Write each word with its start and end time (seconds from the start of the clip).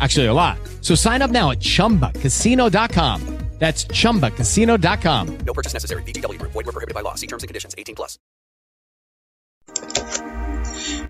Actually, 0.00 0.26
a 0.26 0.32
lot. 0.32 0.58
So 0.80 0.94
sign 0.94 1.22
up 1.22 1.30
now 1.30 1.50
at 1.50 1.60
chumbacasino.com. 1.60 3.40
That's 3.60 3.84
chumbacasino.com. 3.84 5.38
No 5.44 5.52
purchase 5.52 5.74
necessary. 5.74 6.02
BGW. 6.04 6.40
Void 6.40 6.64
were 6.64 6.72
prohibited 6.72 6.94
by 6.94 7.02
law. 7.02 7.14
See 7.14 7.26
terms 7.26 7.42
and 7.42 7.48
conditions 7.48 7.74
18 7.76 7.94
plus. 7.94 8.18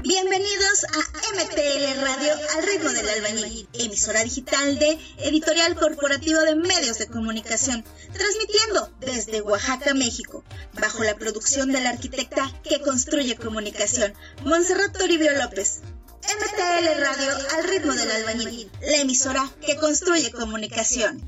Bienvenidos 0.02 0.84
a 0.84 1.44
MTL 1.44 2.00
Radio 2.02 2.32
al 2.56 2.66
ritmo 2.66 2.90
del 2.90 3.08
albañil, 3.08 3.68
emisora 3.74 4.24
digital 4.24 4.78
de 4.80 4.98
Editorial 5.18 5.76
Corporativo 5.76 6.40
de 6.40 6.56
Medios 6.56 6.98
de 6.98 7.06
Comunicación, 7.06 7.84
transmitiendo 8.12 8.90
desde 8.98 9.42
Oaxaca, 9.42 9.94
México, 9.94 10.42
bajo 10.80 11.04
la 11.04 11.14
producción 11.14 11.70
de 11.70 11.80
la 11.80 11.90
arquitecta 11.90 12.50
que 12.64 12.80
construye 12.80 13.36
comunicación, 13.36 14.12
Montserrat 14.44 14.98
Toribio 14.98 15.30
López. 15.38 15.82
MTL 16.22 17.00
Radio 17.00 17.30
al 17.56 17.64
ritmo 17.64 17.92
del 17.92 18.10
albañil, 18.10 18.70
la 18.82 18.96
emisora 18.98 19.50
que 19.64 19.76
construye 19.76 20.30
comunicación. 20.30 21.20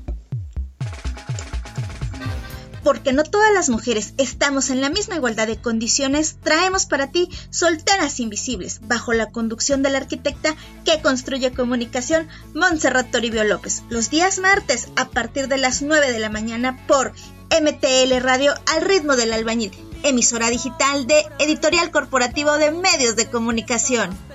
Porque 2.83 3.13
no 3.13 3.23
todas 3.23 3.53
las 3.53 3.69
mujeres 3.69 4.13
estamos 4.17 4.69
en 4.69 4.81
la 4.81 4.89
misma 4.89 5.15
igualdad 5.15 5.47
de 5.47 5.57
condiciones, 5.57 6.35
traemos 6.43 6.85
para 6.85 7.11
ti 7.11 7.29
Solteras 7.49 8.19
Invisibles, 8.19 8.79
bajo 8.83 9.13
la 9.13 9.31
conducción 9.31 9.83
de 9.83 9.89
la 9.89 9.99
arquitecta 9.99 10.55
que 10.83 11.01
construye 11.01 11.53
comunicación, 11.53 12.27
Montserrat 12.53 13.09
Toribio 13.09 13.43
López, 13.45 13.83
los 13.89 14.09
días 14.09 14.39
martes 14.39 14.89
a 14.95 15.09
partir 15.09 15.47
de 15.47 15.57
las 15.57 15.81
9 15.81 16.11
de 16.11 16.19
la 16.19 16.29
mañana 16.29 16.85
por 16.87 17.13
MTL 17.49 18.19
Radio 18.19 18.53
al 18.65 18.81
ritmo 18.81 19.15
del 19.15 19.31
albañil, 19.31 19.71
emisora 20.03 20.49
digital 20.49 21.07
de 21.07 21.25
Editorial 21.39 21.89
Corporativo 21.89 22.57
de 22.57 22.71
Medios 22.71 23.15
de 23.15 23.29
Comunicación. 23.29 24.32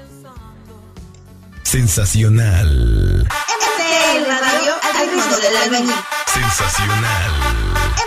Sensacional. 1.69 3.27
MTL 3.29 4.25
Radio 4.27 4.73
al 4.83 5.11
ritmo 5.11 5.37
del 5.37 5.55
albañil. 5.55 5.95
Sensacional. 6.33 7.31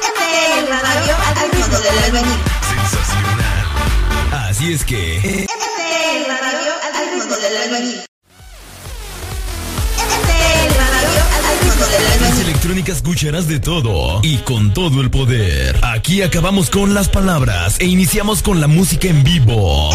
MTL 0.02 0.72
Radio 0.82 1.16
al 1.28 1.52
ritmo 1.52 1.78
del 1.78 1.98
albañil. 2.06 2.40
Sensacional. 2.90 4.50
Así 4.50 4.74
es 4.74 4.84
que. 4.84 5.46
MTL 5.48 6.32
Radio 6.42 6.74
al 6.88 7.14
ritmo 7.14 7.36
del 7.36 7.58
albañil. 7.58 8.02
Las 12.20 12.40
electrónicas 12.40 12.98
escucharás 12.98 13.48
de 13.48 13.60
todo 13.60 14.22
y 14.24 14.38
con 14.38 14.74
todo 14.74 15.02
el 15.02 15.12
poder. 15.12 15.80
Aquí 15.84 16.24
acabamos 16.24 16.70
con 16.72 16.94
las 16.94 17.10
palabras 17.10 17.76
e 17.80 17.86
iniciamos 17.86 18.42
con 18.42 18.60
la 18.60 18.68
música 18.68 19.08
en 19.08 19.24
vivo. 19.24 19.92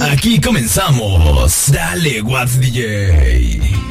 Aquí 0.00 0.40
comenzamos. 0.40 1.70
Dale, 1.70 2.22
What's 2.22 2.58
DJ. 2.58 3.81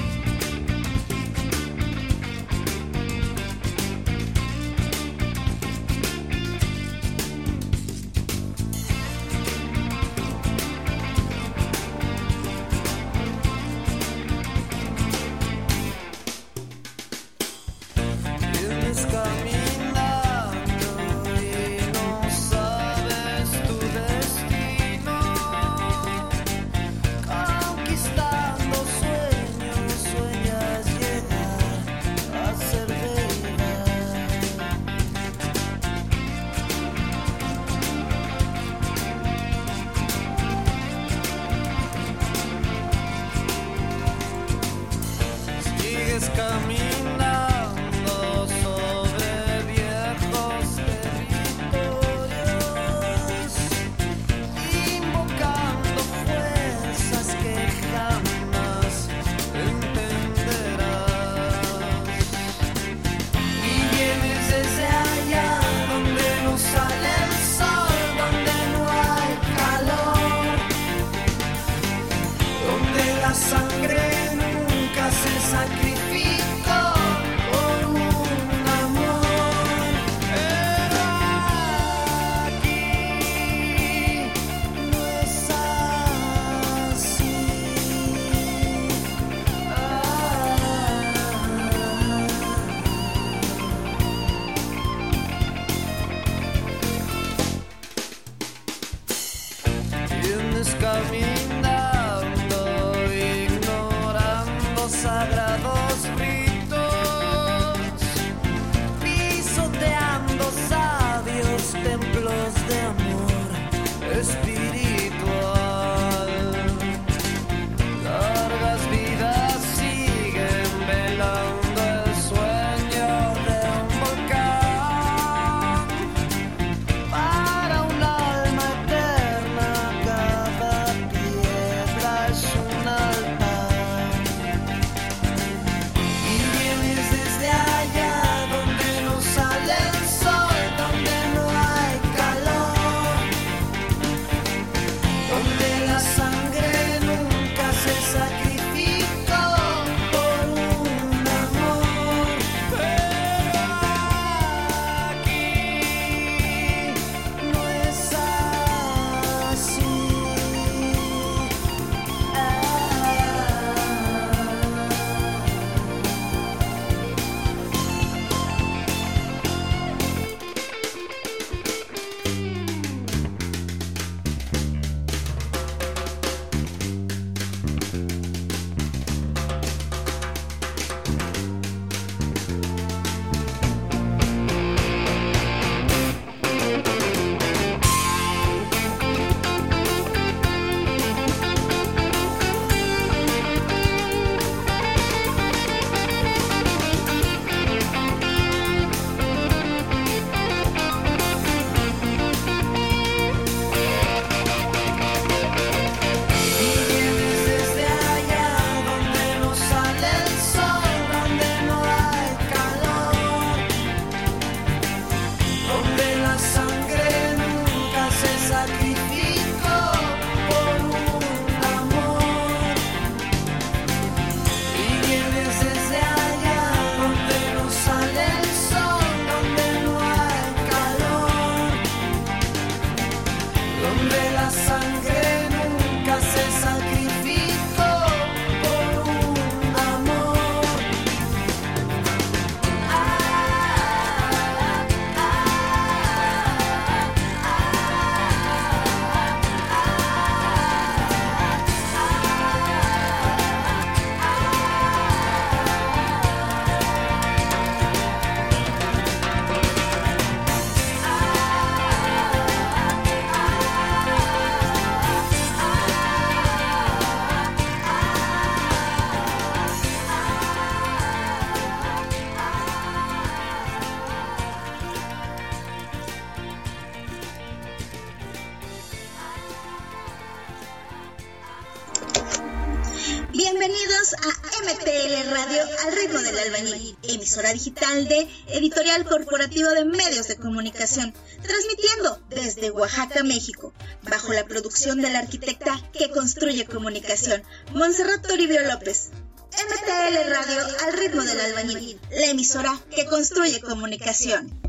Emisora 287.32 287.54
digital 287.54 288.10
de 288.10 288.28
Editorial 288.50 289.06
Corporativo 289.06 289.70
de 289.70 289.86
Medios 289.86 290.28
de 290.28 290.36
Comunicación, 290.36 291.14
transmitiendo 291.42 292.22
desde 292.30 292.72
Oaxaca, 292.72 293.24
México, 293.24 293.74
bajo 294.04 294.34
la 294.34 294.46
producción 294.48 295.02
de 295.02 295.10
la 295.10 295.20
arquitecta 295.20 295.80
que 295.94 296.12
construye 296.12 296.66
comunicación, 296.66 297.42
Montserrat 297.74 298.28
Toribio 298.28 298.62
López. 298.68 299.12
MTL 299.54 300.30
Radio 300.30 300.60
al 300.86 300.94
ritmo 300.94 301.22
del 301.24 301.40
albañil, 301.40 302.02
la 302.12 302.26
emisora 302.26 302.78
que 302.94 303.06
construye 303.06 303.62
comunicación. 303.62 304.61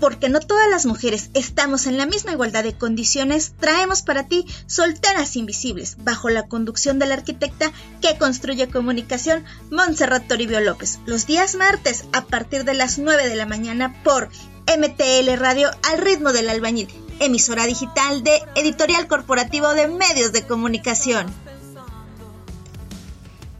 Porque 0.00 0.30
no 0.30 0.40
todas 0.40 0.68
las 0.70 0.86
mujeres 0.86 1.30
estamos 1.34 1.86
en 1.86 1.98
la 1.98 2.06
misma 2.06 2.32
igualdad 2.32 2.64
de 2.64 2.76
condiciones, 2.76 3.52
traemos 3.60 4.02
para 4.02 4.26
ti 4.26 4.46
Solteras 4.66 5.36
Invisibles, 5.36 5.96
bajo 5.98 6.30
la 6.30 6.48
conducción 6.48 6.98
de 6.98 7.06
la 7.06 7.14
arquitecta 7.14 7.70
que 8.00 8.16
construye 8.16 8.68
comunicación, 8.68 9.44
Montserrat 9.70 10.26
Toribio 10.26 10.60
López, 10.60 10.98
los 11.04 11.26
días 11.26 11.54
martes 11.54 12.04
a 12.12 12.24
partir 12.24 12.64
de 12.64 12.74
las 12.74 12.98
9 12.98 13.28
de 13.28 13.36
la 13.36 13.46
mañana 13.46 14.02
por 14.02 14.30
MTL 14.66 15.36
Radio 15.36 15.70
al 15.90 15.98
ritmo 15.98 16.32
del 16.32 16.48
albañil, 16.48 16.88
emisora 17.18 17.66
digital 17.66 18.22
de 18.22 18.40
Editorial 18.54 19.06
Corporativo 19.06 19.74
de 19.74 19.88
Medios 19.88 20.32
de 20.32 20.46
Comunicación. 20.46 21.26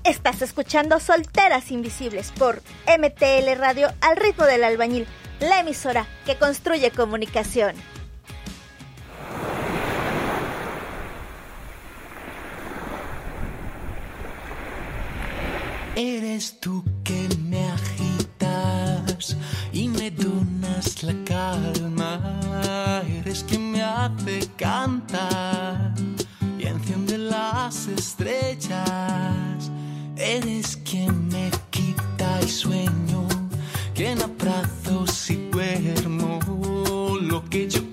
Estás 0.05 0.41
escuchando 0.41 0.99
Solteras 0.99 1.71
Invisibles 1.71 2.33
por 2.39 2.63
MTL 2.87 3.59
Radio 3.59 3.93
al 4.01 4.17
ritmo 4.17 4.47
del 4.47 4.65
albañil, 4.65 5.07
la 5.41 5.61
emisora 5.61 6.07
que 6.25 6.37
construye 6.37 6.91
comunicación. 6.91 7.75
Eres 15.97 16.61
tú 16.61 16.85
que 17.05 17.29
me 17.49 17.69
agitas 17.71 19.37
y 19.73 19.89
me 19.89 20.11
donas 20.11 21.03
la 21.03 21.13
calma. 21.25 23.03
Eres 23.07 23.45
quien 23.45 23.73
me 23.73 23.83
hace 23.83 24.49
cantar 24.57 25.93
y 26.59 26.67
enciende 26.67 27.19
las 27.19 27.87
estrellas. 27.89 29.71
Eres 30.17 30.77
quien 30.79 31.29
me 31.29 31.51
quita 31.71 32.41
el 32.41 32.49
sueño, 32.49 33.27
quien 34.01 34.23
abrazo 34.23 35.07
si 35.07 35.37
duermo. 35.51 36.39
Lo 37.21 37.45
que 37.51 37.69
yo 37.69 37.90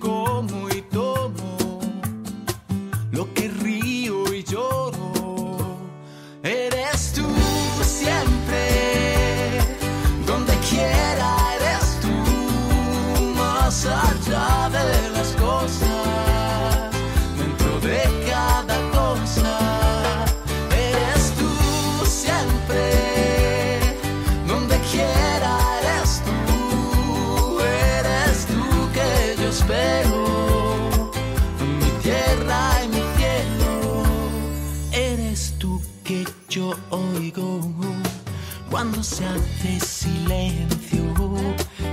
cuando 38.69 39.01
se 39.03 39.25
hace 39.25 39.79
silencio. 39.79 41.03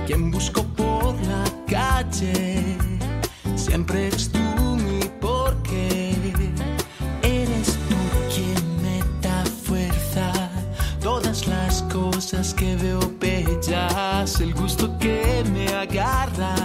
Quien 0.05 0.31
busco 0.31 0.63
por 0.63 1.15
la 1.27 1.43
calle, 1.67 2.77
siempre 3.55 4.07
eres 4.07 4.29
tú 4.29 4.39
mi 4.75 4.99
porqué. 5.21 6.15
Eres 7.21 7.77
tú 7.89 7.95
quien 8.33 8.81
me 8.81 9.03
da 9.21 9.43
fuerza. 9.65 10.31
Todas 11.01 11.47
las 11.47 11.83
cosas 11.83 12.53
que 12.53 12.75
veo 12.75 12.99
bellas, 13.19 14.39
el 14.41 14.53
gusto 14.53 14.97
que 14.97 15.43
me 15.53 15.67
agarra. 15.67 16.64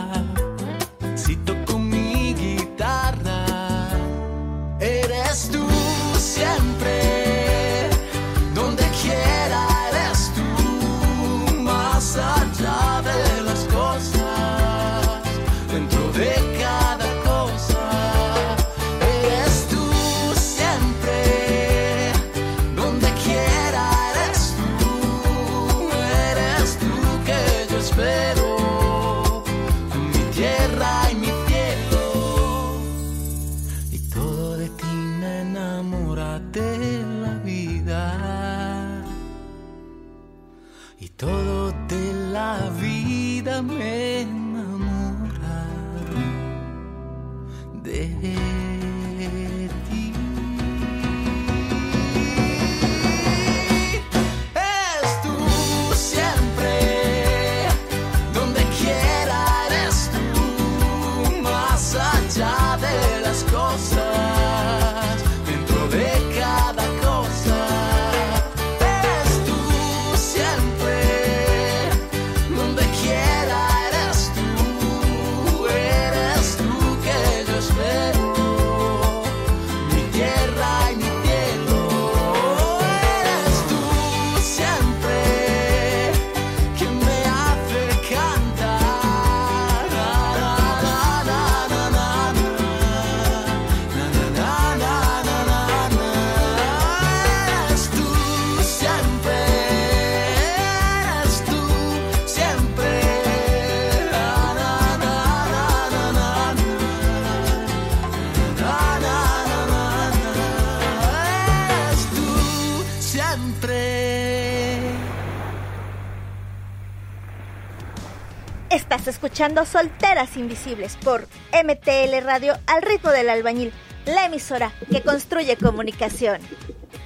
Escuchando 119.31 119.65
Solteras 119.65 120.37
Invisibles 120.37 120.97
por 120.97 121.21
MTL 121.53 122.25
Radio 122.25 122.55
al 122.67 122.83
ritmo 122.83 123.11
del 123.11 123.29
albañil, 123.29 123.71
la 124.05 124.27
emisora 124.27 124.73
que 124.91 125.03
construye 125.03 125.57
comunicación. 125.57 126.41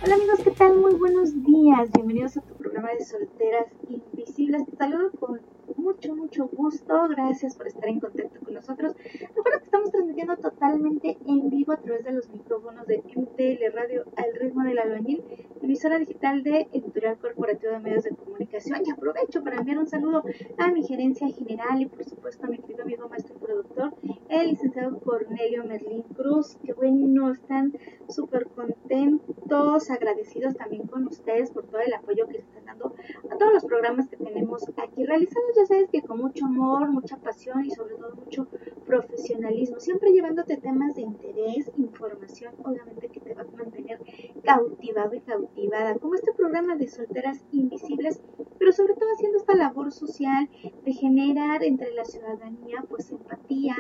Hola 0.03 0.15
amigos, 0.15 0.41
¿qué 0.43 0.51
tal? 0.53 0.75
Muy 0.75 0.95
buenos 0.95 1.35
días. 1.45 1.91
Bienvenidos 1.93 2.39
a 2.39 2.41
tu 2.41 2.55
programa 2.55 2.89
de 2.99 3.05
solteras 3.05 3.67
invisibles. 3.91 4.63
Te 4.71 4.77
saludo 4.79 5.11
con 5.21 5.39
mucho, 5.85 6.17
mucho 6.17 6.49
gusto. 6.49 7.09
Gracias 7.11 7.57
por 7.57 7.67
estar 7.67 7.89
en 7.89 8.01
contacto 8.01 8.41
con 8.41 8.55
nosotros. 8.55 8.95
Recuerda 9.35 9.59
que 9.59 9.65
estamos 9.65 9.91
transmitiendo 9.91 10.37
totalmente 10.39 11.19
en 11.27 11.51
vivo 11.51 11.73
a 11.73 11.77
través 11.77 12.05
de 12.05 12.13
los 12.13 12.29
micrófonos 12.31 12.87
de 12.87 13.03
MTL 13.15 13.75
Radio 13.75 14.05
al 14.17 14.35
ritmo 14.41 14.65
del 14.65 14.79
albañil, 14.79 15.23
emisora 15.63 15.99
digital 15.99 16.43
de 16.43 16.69
Editorial 16.73 17.19
Corporativo 17.19 17.73
de 17.73 17.81
Medios 17.81 18.05
de 18.05 18.17
Comunicación. 18.17 18.81
Y 18.87 18.91
aprovecho 18.91 19.45
para 19.45 19.59
enviar 19.59 19.79
un 19.79 19.87
saludo 19.87 20.25
a 20.57 20.71
mi 20.73 20.83
gerencia 20.85 21.29
general 21.29 21.83
y 21.83 21.87
por 21.87 22.05
supuesto 22.05 22.47
a 22.47 22.49
mi 22.49 22.59
querido 22.59 22.83
amigo 22.83 23.09
maestro 23.09 23.37
productor, 23.37 23.95
el 24.31 24.49
licenciado 24.49 24.99
Cornelio 25.01 25.65
Merlín 25.65 26.03
Cruz. 26.15 26.57
Que 26.65 26.73
bueno, 26.73 27.31
están 27.31 27.75
súper 28.09 28.47
contentos, 28.47 29.91
agradecidos 29.91 30.57
también 30.57 30.87
con 30.87 31.07
ustedes 31.07 31.51
por 31.51 31.67
todo 31.67 31.81
el 31.81 31.93
apoyo 31.93 32.27
que 32.27 32.39
están 32.39 32.65
dando 32.65 32.95
a 33.31 33.37
todos 33.37 33.53
los 33.53 33.65
programas 33.67 34.09
que 34.09 34.17
tenemos 34.17 34.65
aquí 34.79 35.05
realizados. 35.05 35.51
Ya 35.57 35.67
que 35.91 36.03
con 36.03 36.19
mucho 36.19 36.47
amor, 36.47 36.89
mucha 36.91 37.17
pasión 37.17 37.65
y 37.65 37.71
sobre 37.71 37.95
todo 37.97 38.15
mucho 38.15 38.47
profesionalismo, 38.87 39.81
siempre 39.81 40.13
llevándote 40.13 40.57
temas 40.57 40.95
de 40.95 41.03
interés, 41.03 41.71
información, 41.77 42.55
obviamente 42.65 43.09
que 43.09 43.21
te 43.21 43.35
va 43.35 43.43
a 43.43 43.57
mantener 43.57 44.01
cautivado 44.43 45.15
y 45.15 45.21
cautivada, 45.21 45.95
como 45.99 46.15
este 46.15 46.33
programa 46.33 46.77
de 46.77 46.89
solteras 46.89 47.45
invisibles, 47.53 48.21
pero 48.59 48.73
sobre 48.73 48.95
todo 48.95 49.09
haciendo 49.15 49.39
esta 49.39 49.55
labor 49.55 49.93
social 49.93 50.49
de 50.85 50.93
generar 50.93 51.63
entre 51.65 51.93
la 51.95 52.05
ciudadanía 52.05 52.85
pues 52.89 53.11
empatía, 53.11 53.77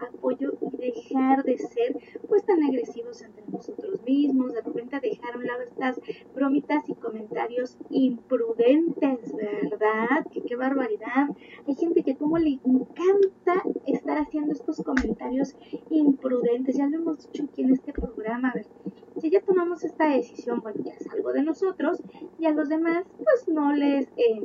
apoyo 0.00 0.52
y 0.60 0.76
dejar 0.76 1.44
de 1.44 1.58
ser 1.58 1.98
pues 2.28 2.44
tan 2.44 2.62
agresivos 2.62 3.22
entre 3.22 3.44
nosotros 3.48 4.02
mismos, 4.04 4.54
de 4.54 4.62
repente 4.62 5.00
dejar 5.00 5.34
a 5.34 5.38
un 5.38 5.46
lado 5.46 5.62
estas 5.62 6.00
bromitas 6.34 6.88
y 6.88 6.94
comentarios 6.94 7.76
imprudentes, 7.90 9.34
¿verdad? 9.34 10.26
Que 10.32 10.42
qué 10.42 10.56
barbaridad. 10.56 11.28
Hay 11.66 11.74
gente 11.74 12.02
que 12.02 12.16
como 12.16 12.38
le 12.38 12.60
encanta 12.64 13.62
estar 13.86 14.18
haciendo 14.18 14.52
estos 14.52 14.82
comentarios 14.82 15.56
imprudentes, 15.90 16.76
ya 16.76 16.86
lo 16.86 16.96
hemos 16.98 17.26
dicho 17.26 17.44
aquí 17.44 17.62
en 17.62 17.72
este 17.72 17.92
programa, 17.92 18.50
a 18.50 18.54
ver, 18.54 18.66
si 19.20 19.30
ya 19.30 19.40
tomamos 19.40 19.84
esta 19.84 20.08
decisión, 20.08 20.60
bueno, 20.60 20.82
ya 20.84 20.92
es 20.92 21.08
algo 21.08 21.32
de 21.32 21.42
nosotros 21.42 22.02
y 22.38 22.46
a 22.46 22.52
los 22.52 22.68
demás 22.68 23.04
pues 23.24 23.48
no 23.48 23.72
les... 23.72 24.08
Eh, 24.16 24.44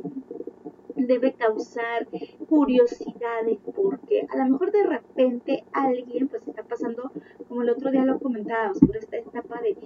debe 0.96 1.32
causar 1.32 2.06
curiosidades 2.48 3.58
porque 3.74 4.26
a 4.30 4.36
lo 4.36 4.52
mejor 4.52 4.72
de 4.72 4.84
repente 4.84 5.64
alguien 5.72 6.28
pues 6.28 6.46
está 6.46 6.62
pasando 6.62 7.10
como 7.48 7.62
el 7.62 7.70
otro 7.70 7.90
día 7.90 8.04
lo 8.04 8.18
comentábamos 8.18 8.78
por 8.80 8.96
esta 8.96 9.16
etapa 9.16 9.60
de 9.60 9.76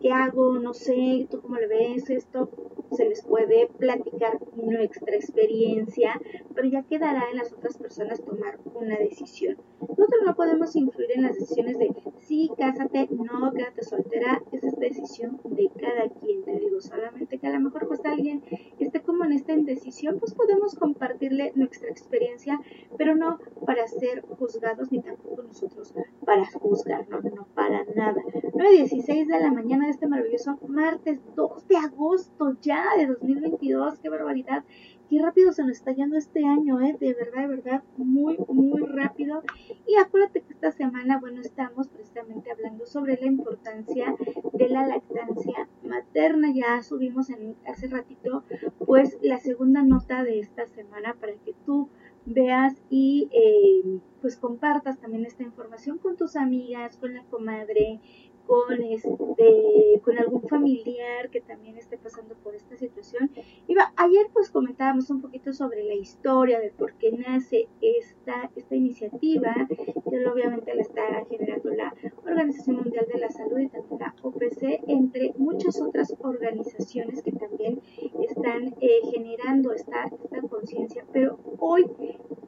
qué 0.00 0.12
hago 0.12 0.58
no 0.58 0.74
sé 0.74 1.26
tú 1.30 1.40
cómo 1.40 1.56
le 1.56 1.66
ves 1.66 2.10
esto 2.10 2.50
se 2.92 3.04
les 3.04 3.22
puede 3.22 3.68
platicar 3.78 4.38
nuestra 4.56 5.16
experiencia 5.16 6.20
pero 6.54 6.68
ya 6.68 6.82
quedará 6.82 7.30
en 7.30 7.38
las 7.38 7.52
otras 7.52 7.76
personas 7.78 8.22
tomar 8.24 8.58
una 8.74 8.96
decisión 8.98 9.56
nosotros 9.98 10.22
no 10.24 10.34
podemos 10.34 10.74
influir 10.76 11.12
en 11.12 11.22
las 11.22 11.34
decisiones 11.34 11.78
de 11.78 11.94
sí 12.20 12.50
cásate 12.56 13.08
no 13.10 13.52
quédate 13.52 13.82
soltera 13.82 14.42
esa 14.52 14.68
es 14.68 14.76
decisión 14.76 15.40
de 15.44 15.70
cada 15.78 16.08
quien 16.08 16.44
te 16.44 16.56
digo 16.58 16.80
solamente 16.80 17.38
que 17.38 17.46
a 17.46 17.52
lo 17.52 17.60
mejor 17.60 17.86
pues 17.88 18.00
alguien 18.04 18.42
esté 18.78 19.00
como 19.02 19.24
en 19.24 19.32
esta 19.32 19.52
indecisión 19.52 20.18
pues 20.18 20.34
podemos 20.34 20.74
compartirle 20.74 21.52
nuestra 21.54 21.90
experiencia, 21.90 22.60
pero 22.96 23.16
no 23.16 23.38
para 23.66 23.86
ser 23.86 24.22
juzgados 24.22 24.90
ni 24.92 25.00
tampoco 25.00 25.42
nosotros 25.42 25.92
para 26.24 26.44
juzgar, 26.46 27.08
no, 27.08 27.20
no 27.20 27.46
para 27.54 27.84
nada. 27.94 28.20
9.16 28.54 29.26
de 29.26 29.40
la 29.40 29.52
mañana 29.52 29.86
de 29.86 29.90
este 29.90 30.06
maravilloso 30.06 30.58
martes 30.66 31.20
2 31.34 31.68
de 31.68 31.76
agosto 31.76 32.56
ya 32.60 32.84
de 32.96 33.06
2022, 33.06 33.98
qué 33.98 34.08
barbaridad. 34.08 34.64
Qué 35.08 35.22
rápido 35.22 35.52
se 35.52 35.62
nos 35.62 35.72
está 35.72 35.92
yendo 35.92 36.18
este 36.18 36.44
año, 36.44 36.80
¿eh? 36.82 36.94
De 37.00 37.14
verdad, 37.14 37.48
de 37.48 37.56
verdad, 37.56 37.82
muy, 37.96 38.36
muy 38.48 38.82
rápido. 38.82 39.42
Y 39.86 39.96
acuérdate 39.96 40.42
que 40.42 40.52
esta 40.52 40.70
semana, 40.70 41.18
bueno, 41.18 41.40
estamos 41.40 41.88
precisamente 41.88 42.50
hablando 42.50 42.84
sobre 42.84 43.16
la 43.18 43.26
importancia 43.26 44.14
de 44.52 44.68
la 44.68 44.86
lactancia 44.86 45.68
materna. 45.82 46.52
Ya 46.54 46.82
subimos 46.82 47.30
en, 47.30 47.56
hace 47.66 47.88
ratito, 47.88 48.44
pues, 48.84 49.16
la 49.22 49.38
segunda 49.38 49.82
nota 49.82 50.24
de 50.24 50.40
esta 50.40 50.66
semana 50.66 51.14
para 51.18 51.32
que 51.36 51.54
tú 51.64 51.88
veas 52.26 52.74
y 52.90 53.28
eh, 53.32 54.00
pues 54.20 54.36
compartas 54.36 54.98
también 54.98 55.24
esta 55.24 55.42
información 55.42 55.98
con 55.98 56.16
tus 56.16 56.36
amigas, 56.36 56.96
con 56.96 57.14
la 57.14 57.24
comadre, 57.24 58.00
con 58.48 58.82
este 58.82 60.00
con 60.02 60.16
algún 60.18 60.42
familiar 60.48 61.28
que 61.30 61.42
también 61.42 61.76
esté 61.76 61.98
pasando 61.98 62.34
por 62.36 62.54
esta 62.54 62.76
situación. 62.78 63.30
Iba, 63.66 63.92
ayer 63.96 64.26
pues 64.32 64.50
comentábamos 64.50 65.10
un 65.10 65.20
poquito 65.20 65.52
sobre 65.52 65.84
la 65.84 65.92
historia 65.92 66.58
de 66.58 66.70
por 66.70 66.94
qué 66.94 67.12
nace 67.12 67.68
esta, 67.82 68.50
esta 68.56 68.74
iniciativa, 68.74 69.54
que 69.68 70.26
obviamente 70.26 70.74
la 70.74 70.80
está 70.80 71.02
generando 71.28 71.68
la 71.70 71.94
Organización 72.24 72.76
Mundial 72.76 73.06
de 73.12 73.20
la 73.20 73.28
Salud 73.28 73.58
y 73.58 73.68
también 73.68 74.00
la 74.00 74.14
OPC, 74.22 74.82
entre 74.86 75.34
muchas 75.36 75.78
otras 75.82 76.14
organizaciones 76.20 77.22
que 77.22 77.32
también 77.32 77.82
están 78.26 78.74
eh, 78.80 79.00
generando 79.12 79.72
esta, 79.72 80.04
esta 80.24 80.40
conciencia. 80.48 81.04
Pero 81.12 81.38
hoy 81.58 81.84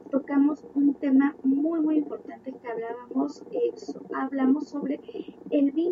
tocamos 0.09 0.65
un 0.73 0.95
tema 0.95 1.35
muy 1.43 1.79
muy 1.79 1.97
importante 1.97 2.51
que 2.51 2.67
hablábamos, 2.67 3.43
eh, 3.51 3.71
hablamos 4.13 4.67
sobre 4.67 4.99
el 5.51 5.71
vínculo 5.71 5.90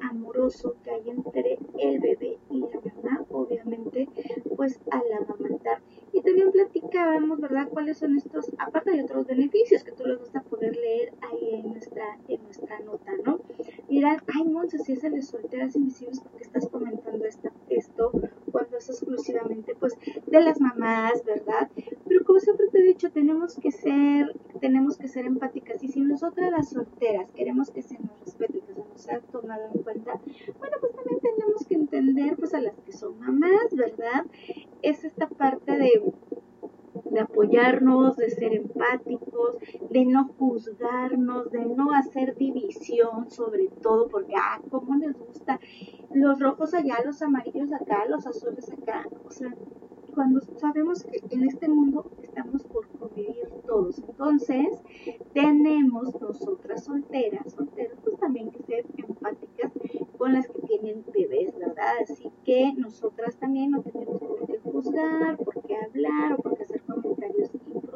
amoroso 0.00 0.76
que 0.82 0.90
hay 0.90 1.10
entre 1.10 1.58
el 1.78 2.00
bebé 2.00 2.38
y 2.50 2.60
la 2.60 2.68
mamá, 3.02 3.24
obviamente, 3.30 4.08
pues 4.56 4.80
al 4.90 5.02
amamantar. 5.12 5.80
Y 6.12 6.20
también 6.22 6.52
platicábamos, 6.52 7.40
¿verdad?, 7.40 7.68
cuáles 7.70 7.98
son 7.98 8.16
estos, 8.16 8.52
aparte 8.58 8.92
de 8.92 9.02
otros 9.02 9.26
beneficios 9.26 9.84
que 9.84 9.92
tú 9.92 10.04
los 10.04 10.20
vas 10.20 10.36
a 10.36 10.42
poder 10.42 10.76
leer 10.76 11.12
ahí 11.22 11.54
en 11.54 11.70
nuestra, 11.70 12.18
en 12.28 12.42
nuestra 12.44 12.78
nota, 12.80 13.12
¿no? 13.24 13.40
Dirán, 13.88 14.18
ay, 14.34 14.44
Monse, 14.44 14.78
si 14.78 14.92
es 14.92 15.04
el 15.04 15.14
de 15.14 15.22
solteras 15.22 15.76
invisibles, 15.76 16.20
¿por 16.20 16.32
qué 16.32 16.42
estás 16.42 16.68
comentando 16.68 17.24
esta, 17.24 17.52
esto 17.68 18.12
cuando 18.52 18.76
es 18.76 18.88
exclusivamente, 18.88 19.74
pues, 19.74 19.94
de 20.26 20.40
las 20.40 20.60
mamás, 20.60 21.24
¿verdad? 21.24 21.68
Pero 22.06 22.24
como 22.24 22.38
siempre 22.38 22.68
te 22.68 22.78
he 22.78 22.82
dicho, 22.82 23.10
tenemos 23.10 23.56
que 23.56 23.72
ser, 23.72 24.34
tenemos 24.60 24.96
que 24.96 25.08
ser 25.08 25.26
empáticas. 25.26 25.82
Y 25.82 25.88
si 25.88 26.00
nosotras 26.00 26.50
las 26.50 26.70
solteras 26.70 27.32
queremos 27.32 27.70
que 27.70 27.82
se 27.82 27.98
nos 27.98 28.20
respete, 28.20 28.63
que 28.74 28.98
se 28.98 29.12
ha 29.12 29.20
tomado 29.20 29.62
en 29.72 29.82
cuenta, 29.82 30.20
bueno, 30.58 30.76
pues 30.80 30.92
también 30.92 31.20
tenemos 31.20 31.64
que 31.66 31.74
entender, 31.74 32.36
pues, 32.36 32.54
a 32.54 32.60
las 32.60 32.74
que 32.80 32.92
son 32.92 33.18
mamás, 33.18 33.74
¿verdad? 33.74 34.24
Es 34.82 35.04
esta 35.04 35.28
parte 35.28 35.78
de 35.78 36.12
de 37.14 37.20
apoyarnos, 37.20 38.16
de 38.16 38.28
ser 38.30 38.54
empáticos, 38.54 39.56
de 39.90 40.04
no 40.04 40.28
juzgarnos, 40.38 41.50
de 41.50 41.64
no 41.64 41.92
hacer 41.92 42.36
división, 42.36 43.30
sobre 43.30 43.68
todo 43.82 44.08
porque, 44.08 44.34
ah, 44.36 44.60
¿cómo 44.70 44.96
les 44.96 45.16
gusta? 45.16 45.60
Los 46.12 46.40
rojos 46.40 46.74
allá, 46.74 46.96
los 47.04 47.22
amarillos 47.22 47.72
acá, 47.72 48.04
los 48.08 48.26
azules 48.26 48.70
acá, 48.72 49.08
o 49.24 49.30
sea, 49.30 49.54
cuando 50.14 50.40
sabemos 50.58 51.04
que 51.04 51.22
en 51.30 51.44
este 51.44 51.68
mundo 51.68 52.10
estamos 52.22 52.64
por 52.64 52.86
convivir 52.88 53.48
todos. 53.66 53.98
Entonces, 53.98 54.82
tenemos 55.32 56.20
nosotras 56.20 56.84
solteras, 56.84 57.52
solteras, 57.52 57.98
pues 58.02 58.18
también 58.18 58.50
que 58.50 58.62
ser 58.62 58.84
empáticas 58.96 59.72
con 60.18 60.32
las 60.32 60.46
que 60.48 60.60
tienen 60.66 61.04
bebés, 61.12 61.56
¿verdad? 61.58 61.94
Así 62.02 62.30
que 62.44 62.72
nosotras 62.76 63.36
también 63.36 63.70
no 63.72 63.82
tenemos 63.82 64.20
por 64.20 64.46
qué 64.46 64.58
juzgar, 64.58 65.36
por 65.36 65.62
qué 65.66 65.76
hablar 65.76 66.34
o 66.34 66.36
por 66.36 66.56
qué 66.56 66.64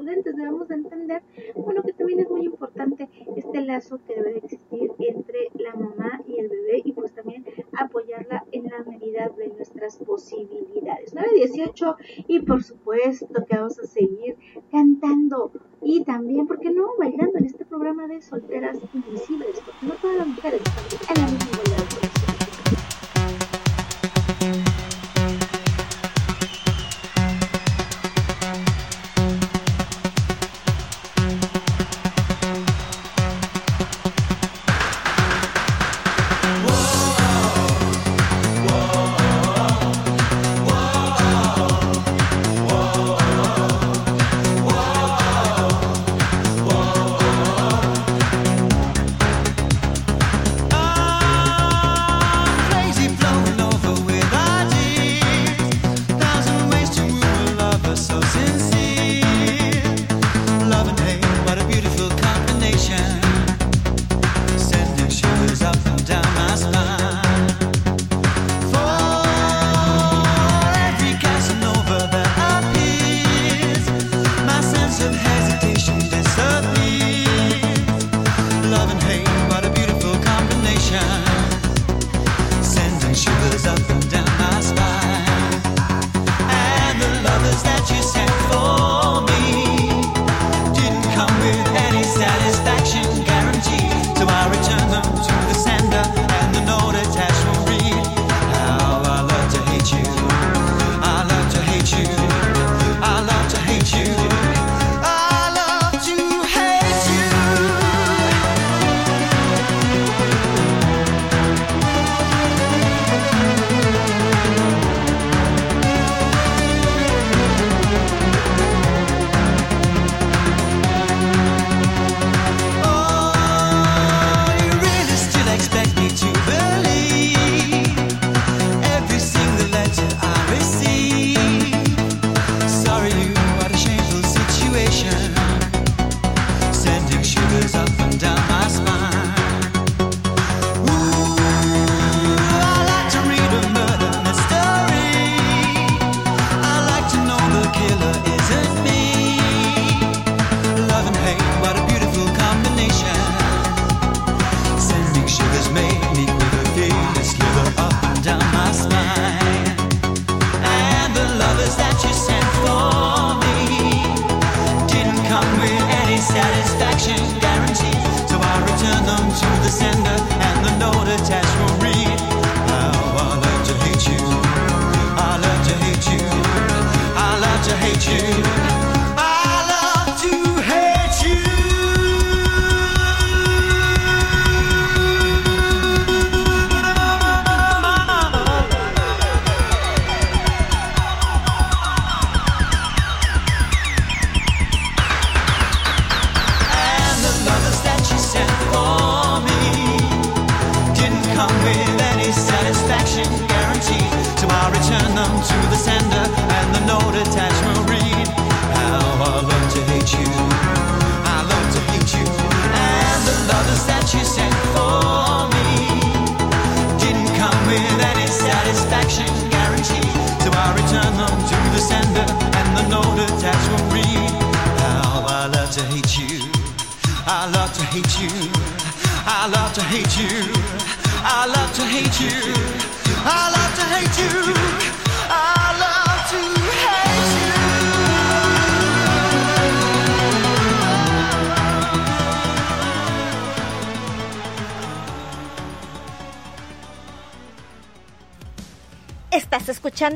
imprudentes. 0.08 0.36
Debemos 0.36 0.68
de 0.68 0.74
entender, 0.74 1.22
bueno, 1.54 1.82
que 1.82 1.92
también 1.92 2.20
es 2.20 2.30
muy 2.30 2.44
importante 2.44 3.08
este 3.36 3.60
lazo 3.62 4.00
que 4.06 4.14
debe 4.14 4.32
de 4.32 4.38
existir 4.38 4.90
entre 4.98 5.50
la 5.54 5.74
mamá 5.74 6.22
y 6.26 6.38
el 6.38 6.48
bebé 6.48 6.82
y 6.84 6.92
pues 6.92 7.12
también 7.12 7.44
apoyarla 7.78 8.44
en 8.52 8.64
la 8.64 8.82
medida 8.84 9.28
de 9.36 9.48
nuestras 9.48 9.96
posibilidades. 9.98 11.14
918 11.14 11.96
y 12.28 12.40
por 12.40 12.62
supuesto 12.62 13.44
que 13.48 13.56
vamos 13.56 13.78
a 13.78 13.86
seguir 13.86 14.36
cantando 14.70 15.52
y 15.80 16.04
también, 16.04 16.46
¿por 16.46 16.58
qué 16.58 16.70
no?, 16.70 16.88
bailando 16.98 17.38
en 17.38 17.44
este 17.44 17.64
programa 17.64 18.06
de 18.08 18.20
solteras 18.20 18.78
invisibles, 18.92 19.60
porque 19.64 19.86
no 19.86 19.94
todas 19.94 20.18
las 20.18 20.26
mujeres 20.26 20.60
están 20.90 21.16
en 21.16 21.22
la 21.22 21.30
misma 21.30 21.62
igualdad. 21.64 22.37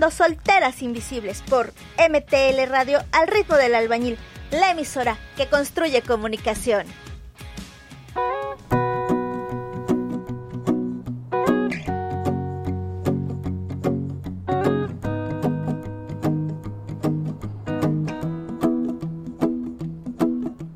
escuchando 0.03 0.11
Solteras 0.11 0.83
Invisibles 0.83 1.43
por 1.49 1.73
MTL 1.99 2.69
Radio 2.69 3.05
al 3.13 3.29
ritmo 3.29 3.57
del 3.57 3.75
albañil, 3.75 4.19
la 4.51 4.71
emisora 4.71 5.17
que 5.37 5.47
construye 5.47 6.03
comunicación. 6.03 6.87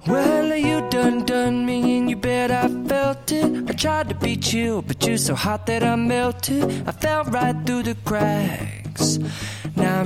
Well 0.06 0.56
you 0.56 0.88
dun 0.90 1.24
dun 1.24 1.66
meaning 1.66 2.08
you 2.08 2.16
bet 2.16 2.50
I 2.50 2.68
felt 2.88 3.32
it. 3.32 3.68
I 3.68 3.72
tried 3.72 4.08
to 4.08 4.14
beat 4.14 4.52
you, 4.52 4.82
but 4.86 5.04
you're 5.04 5.18
so 5.18 5.34
hot 5.34 5.66
that 5.66 5.82
I 5.82 5.96
melted. 5.96 6.62
I 6.86 6.92
fell 6.92 7.24
right 7.24 7.56
through 7.66 7.82
the 7.82 7.96
cracks. 8.04 8.25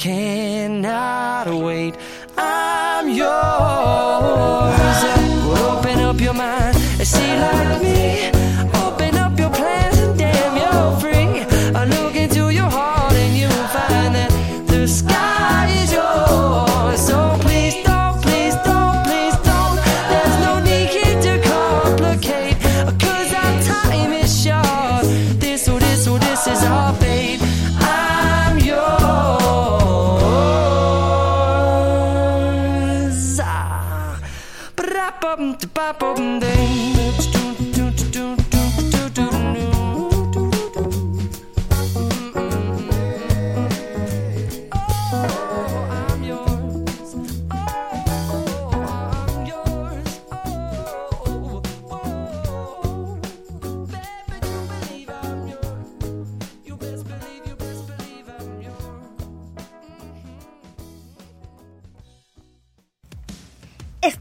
cannot 0.00 1.46
wait. 1.46 1.94
I'm 2.38 3.10
yours. 3.10 3.28
Well, 5.44 5.78
open 5.78 5.98
up 5.98 6.18
your 6.18 6.32
mind 6.32 6.74
and 6.74 7.06
see 7.06 7.36
like 7.36 7.82
me. 7.82 8.39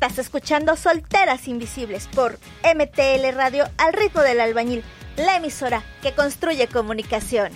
Estás 0.02 0.18
escuchando 0.18 0.78
Solteras 0.78 1.50
Invisibles 1.50 2.08
por 2.08 2.40
MTL 2.64 3.36
Radio 3.36 3.66
al 3.78 3.92
ritmo 3.92 4.22
del 4.22 4.40
albañil, 4.40 4.82
la 5.18 5.36
emisora 5.36 5.84
que 6.02 6.14
construye 6.14 6.68
comunicación. 6.68 7.52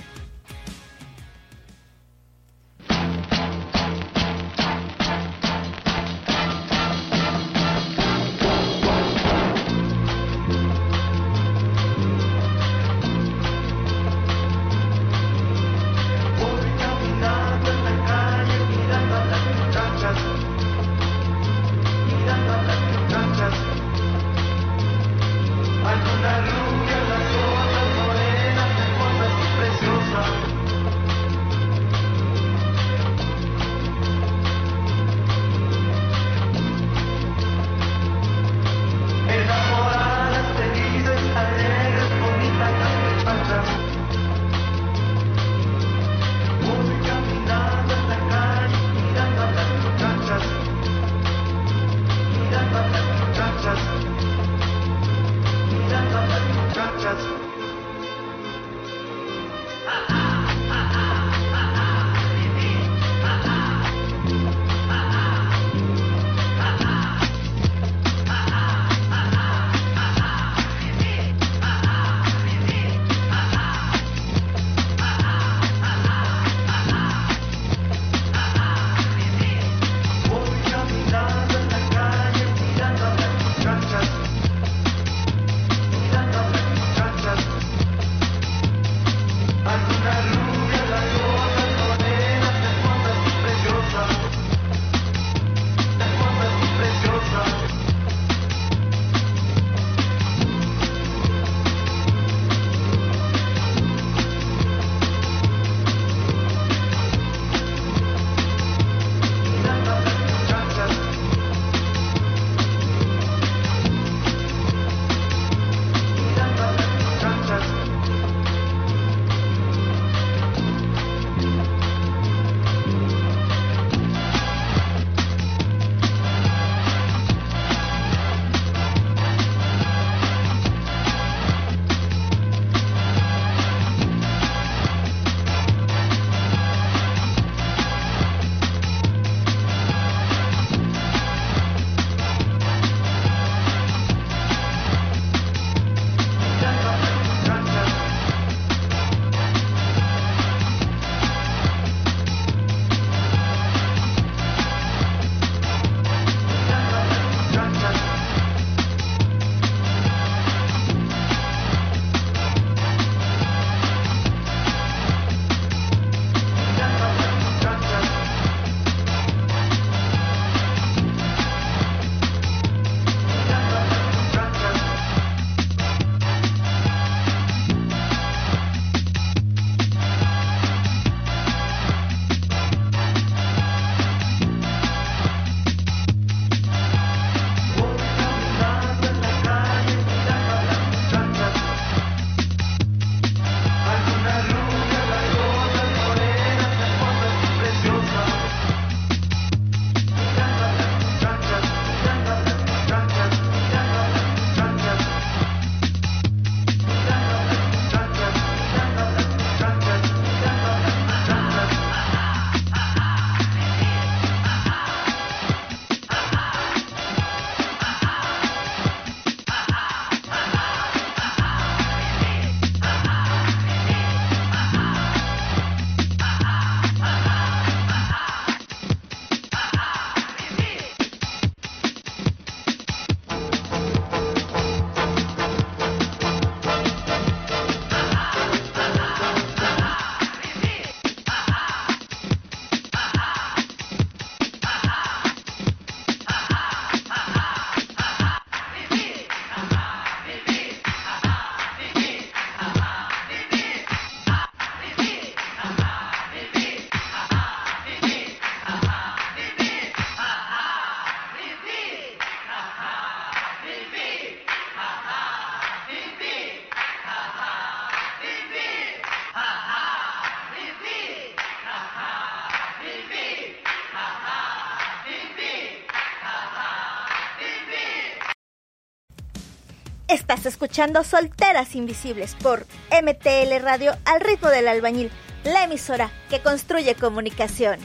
Estás 280.34 280.54
escuchando 280.54 281.04
Solteras 281.04 281.76
Invisibles 281.76 282.36
por 282.42 282.66
MTL 282.90 283.56
Radio 283.62 283.96
al 284.04 284.20
ritmo 284.20 284.50
del 284.50 284.68
albañil, 284.68 285.12
la 285.44 285.66
emisora 285.66 286.10
que 286.28 286.42
construye 286.42 286.96
comunicación. 286.96 287.78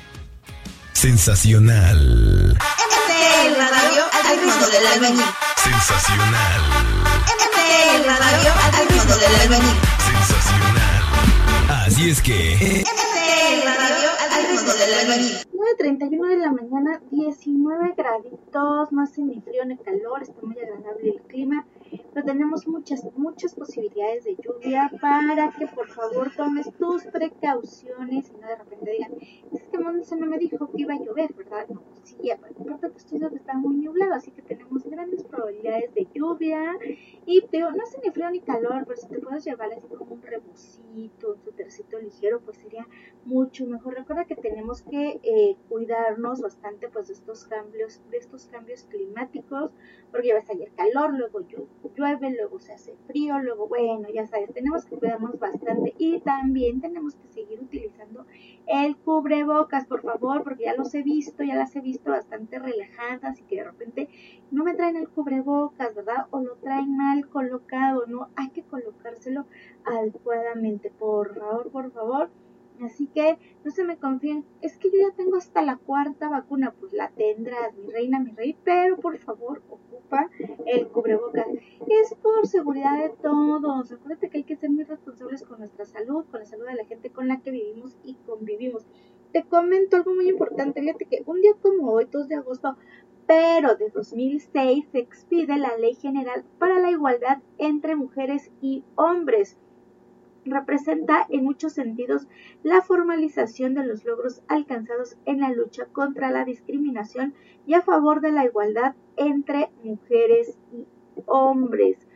Sensacional. 0.94 2.54
MTL 2.54 3.54
Radio 3.54 4.02
al 4.24 4.40
ritmo 4.40 4.66
del 4.66 4.86
albañil. 4.86 5.24
Sensacional. 5.62 6.60
MTL 7.36 8.08
Radio 8.18 8.52
al 8.64 8.88
ritmo 8.88 9.14
del 9.14 9.34
albañil. 9.42 9.76
Sensacional. 10.06 11.02
Así 11.86 12.08
es 12.08 12.22
que. 12.22 12.82
MTL 12.82 13.66
Radio 13.66 14.10
al 14.22 14.50
ritmo 14.50 14.72
del 14.72 14.94
albañil. 14.94 15.48
9.31 15.58 16.28
de 16.28 16.36
la 16.38 16.52
mañana, 16.52 17.02
19 17.10 17.94
graditos, 17.96 18.92
no 18.92 19.02
hace 19.02 19.20
ni 19.22 19.40
frío 19.40 19.64
ni 19.66 19.76
calor, 19.76 20.22
está 20.22 20.40
muy 20.40 20.56
agradable 20.56 21.10
el 21.10 21.20
clima, 21.22 21.66
pero 22.18 22.32
tenemos 22.32 22.66
muchas, 22.66 23.06
muchas 23.16 23.54
posibilidades 23.54 24.24
de 24.24 24.36
lluvia 24.36 24.90
para 25.00 25.52
que 25.52 25.68
por 25.68 25.88
favor 25.88 26.32
tomes 26.36 26.68
tus 26.76 27.04
precauciones 27.04 28.30
y 28.30 28.40
no 28.40 28.48
de 28.48 28.56
repente 28.56 28.90
digan, 28.90 29.12
es 29.52 29.62
que 29.62 29.78
Monse 29.78 30.16
no 30.16 30.26
me 30.26 30.36
dijo 30.36 30.68
que 30.68 30.82
iba 30.82 30.94
a 30.94 30.98
llover, 30.98 31.32
¿verdad? 31.34 31.68
No, 31.68 31.80
sí, 32.02 32.28
aparte 32.28 32.64
te 32.64 32.98
estoy 32.98 33.20
que 33.20 33.36
está 33.36 33.54
muy 33.54 33.76
nublado, 33.76 34.14
así 34.14 34.32
que 34.32 34.42
tenemos 34.42 34.84
grandes 34.98 35.22
probabilidades 35.24 35.94
de 35.94 36.06
lluvia 36.12 36.76
y 37.24 37.40
digo, 37.52 37.70
no 37.70 37.82
hace 37.82 37.98
ni 38.04 38.10
frío 38.10 38.30
ni 38.30 38.40
calor, 38.40 38.84
pero 38.86 38.96
si 39.00 39.08
te 39.08 39.20
puedes 39.20 39.44
llevar 39.44 39.72
así 39.72 39.86
como 39.86 40.14
un 40.14 40.22
rebocito, 40.22 41.34
un 41.34 41.40
sutercito 41.44 41.98
ligero, 42.00 42.40
pues 42.40 42.56
sería 42.58 42.86
mucho 43.24 43.64
mejor. 43.66 43.94
Recuerda 43.94 44.24
que 44.24 44.34
tenemos 44.34 44.82
que 44.82 45.20
eh, 45.22 45.56
cuidarnos 45.68 46.40
bastante 46.40 46.88
pues 46.88 47.06
de 47.08 47.14
estos 47.14 47.44
cambios, 47.46 48.00
de 48.10 48.16
estos 48.18 48.46
cambios 48.46 48.84
climáticos, 48.84 49.70
porque 50.10 50.28
ya 50.28 50.34
ves 50.34 50.50
ayer 50.50 50.70
calor, 50.76 51.14
luego 51.14 51.40
llu- 51.40 51.68
llueve, 51.96 52.30
luego 52.30 52.58
se 52.58 52.72
hace 52.72 52.96
frío, 53.06 53.38
luego 53.38 53.68
bueno, 53.68 54.08
ya 54.12 54.26
sabes, 54.26 54.52
tenemos 54.52 54.84
que 54.84 54.96
cuidarnos 54.96 55.38
bastante 55.38 55.94
y 55.98 56.20
también 56.20 56.80
tenemos 56.80 57.14
que 57.14 57.28
seguir 57.28 57.60
utilizando 57.60 58.26
el 58.66 58.96
cubrebocas, 58.96 59.86
por 59.86 60.02
favor, 60.02 60.42
porque 60.44 60.64
ya 60.64 60.74
los 60.74 60.94
he 60.94 61.02
visto, 61.02 61.42
ya 61.44 61.54
las 61.56 61.74
he 61.76 61.80
visto 61.80 62.10
bastante 62.10 62.58
relajadas 62.58 63.38
y 63.38 63.42
que 63.44 63.56
de 63.56 63.64
repente 63.64 64.08
no 64.50 64.64
me 64.64 64.74
traen 64.74 64.87
el 64.96 65.08
cubrebocas, 65.08 65.94
¿verdad? 65.94 66.26
O 66.30 66.40
lo 66.40 66.56
traen 66.56 66.96
mal 66.96 67.28
colocado, 67.28 68.06
¿no? 68.06 68.28
Hay 68.36 68.50
que 68.50 68.62
colocárselo 68.62 69.46
adecuadamente, 69.84 70.90
por 70.90 71.34
favor, 71.34 71.70
por 71.70 71.90
favor. 71.92 72.30
Así 72.80 73.08
que 73.08 73.38
no 73.64 73.72
se 73.72 73.84
me 73.84 73.96
confíen, 73.96 74.44
es 74.62 74.78
que 74.78 74.88
yo 74.90 74.98
ya 75.08 75.14
tengo 75.16 75.36
hasta 75.36 75.62
la 75.62 75.76
cuarta 75.76 76.28
vacuna, 76.28 76.72
pues 76.78 76.92
la 76.92 77.10
tendrás, 77.10 77.76
mi 77.76 77.90
reina, 77.90 78.20
mi 78.20 78.30
rey, 78.30 78.56
pero 78.62 78.96
por 78.96 79.18
favor 79.18 79.62
ocupa 79.68 80.30
el 80.64 80.86
cubrebocas. 80.88 81.48
Es 81.88 82.14
por 82.22 82.46
seguridad 82.46 82.98
de 83.02 83.10
todos. 83.20 83.90
Acuérdate 83.90 84.30
que 84.30 84.38
hay 84.38 84.44
que 84.44 84.56
ser 84.56 84.70
muy 84.70 84.84
responsables 84.84 85.42
con 85.42 85.58
nuestra 85.58 85.84
salud, 85.86 86.24
con 86.30 86.40
la 86.40 86.46
salud 86.46 86.66
de 86.66 86.74
la 86.74 86.84
gente 86.84 87.10
con 87.10 87.26
la 87.26 87.40
que 87.40 87.50
vivimos 87.50 87.98
y 88.04 88.14
convivimos. 88.26 88.86
Te 89.32 89.44
comento 89.44 89.96
algo 89.96 90.14
muy 90.14 90.28
importante, 90.28 90.80
fíjate 90.80 91.04
que 91.04 91.22
un 91.26 91.42
día 91.42 91.52
como 91.60 91.92
hoy, 91.92 92.06
2 92.10 92.28
de 92.28 92.36
agosto, 92.36 92.76
pero 93.28 93.76
de 93.76 93.90
2006 93.90 94.86
se 94.90 94.98
expide 94.98 95.58
la 95.58 95.76
Ley 95.76 95.94
General 95.94 96.44
para 96.58 96.80
la 96.80 96.90
Igualdad 96.90 97.38
entre 97.58 97.94
Mujeres 97.94 98.50
y 98.62 98.84
Hombres 98.96 99.58
representa 100.46 101.26
en 101.28 101.44
muchos 101.44 101.74
sentidos 101.74 102.26
la 102.62 102.80
formalización 102.80 103.74
de 103.74 103.84
los 103.84 104.04
logros 104.06 104.42
alcanzados 104.48 105.18
en 105.26 105.40
la 105.40 105.50
lucha 105.52 105.84
contra 105.92 106.30
la 106.30 106.46
discriminación 106.46 107.34
y 107.66 107.74
a 107.74 107.82
favor 107.82 108.22
de 108.22 108.32
la 108.32 108.46
igualdad 108.46 108.94
entre 109.16 109.70
mujeres 109.84 110.58
y 110.72 110.86
hombres. 111.26 112.07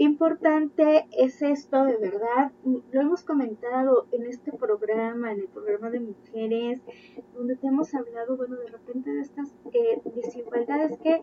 Qué 0.00 0.04
importante 0.04 1.06
es 1.12 1.42
esto, 1.42 1.84
de 1.84 1.98
verdad. 1.98 2.52
Lo 2.64 3.02
hemos 3.02 3.22
comentado 3.22 4.06
en 4.12 4.24
este 4.24 4.50
programa, 4.50 5.30
en 5.30 5.40
el 5.40 5.48
programa 5.48 5.90
de 5.90 6.00
mujeres, 6.00 6.80
donde 7.34 7.56
te 7.56 7.66
hemos 7.66 7.92
hablado, 7.92 8.34
bueno, 8.38 8.56
de 8.56 8.68
repente 8.68 9.10
de 9.10 9.20
estas 9.20 9.54
eh, 9.74 10.00
desigualdades 10.14 10.98
que 11.02 11.20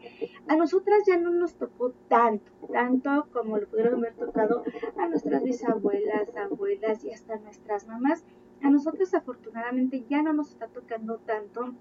a 0.48 0.56
nosotras 0.58 1.00
ya 1.08 1.18
no 1.18 1.32
nos 1.32 1.56
tocó 1.56 1.90
tanto, 2.08 2.52
tanto 2.72 3.28
como 3.34 3.58
lo 3.58 3.68
pudieron 3.68 3.96
haber 3.96 4.14
tocado 4.14 4.64
a 4.96 5.08
nuestras 5.08 5.42
bisabuelas, 5.42 6.30
abuelas 6.36 7.04
y 7.04 7.10
hasta 7.10 7.36
nuestras 7.38 7.88
mamás. 7.88 8.24
A 8.62 8.70
nosotros 8.70 9.12
afortunadamente 9.16 10.06
ya 10.08 10.22
no 10.22 10.34
nos 10.34 10.52
está 10.52 10.68
tocando 10.68 11.18
tanto, 11.18 11.74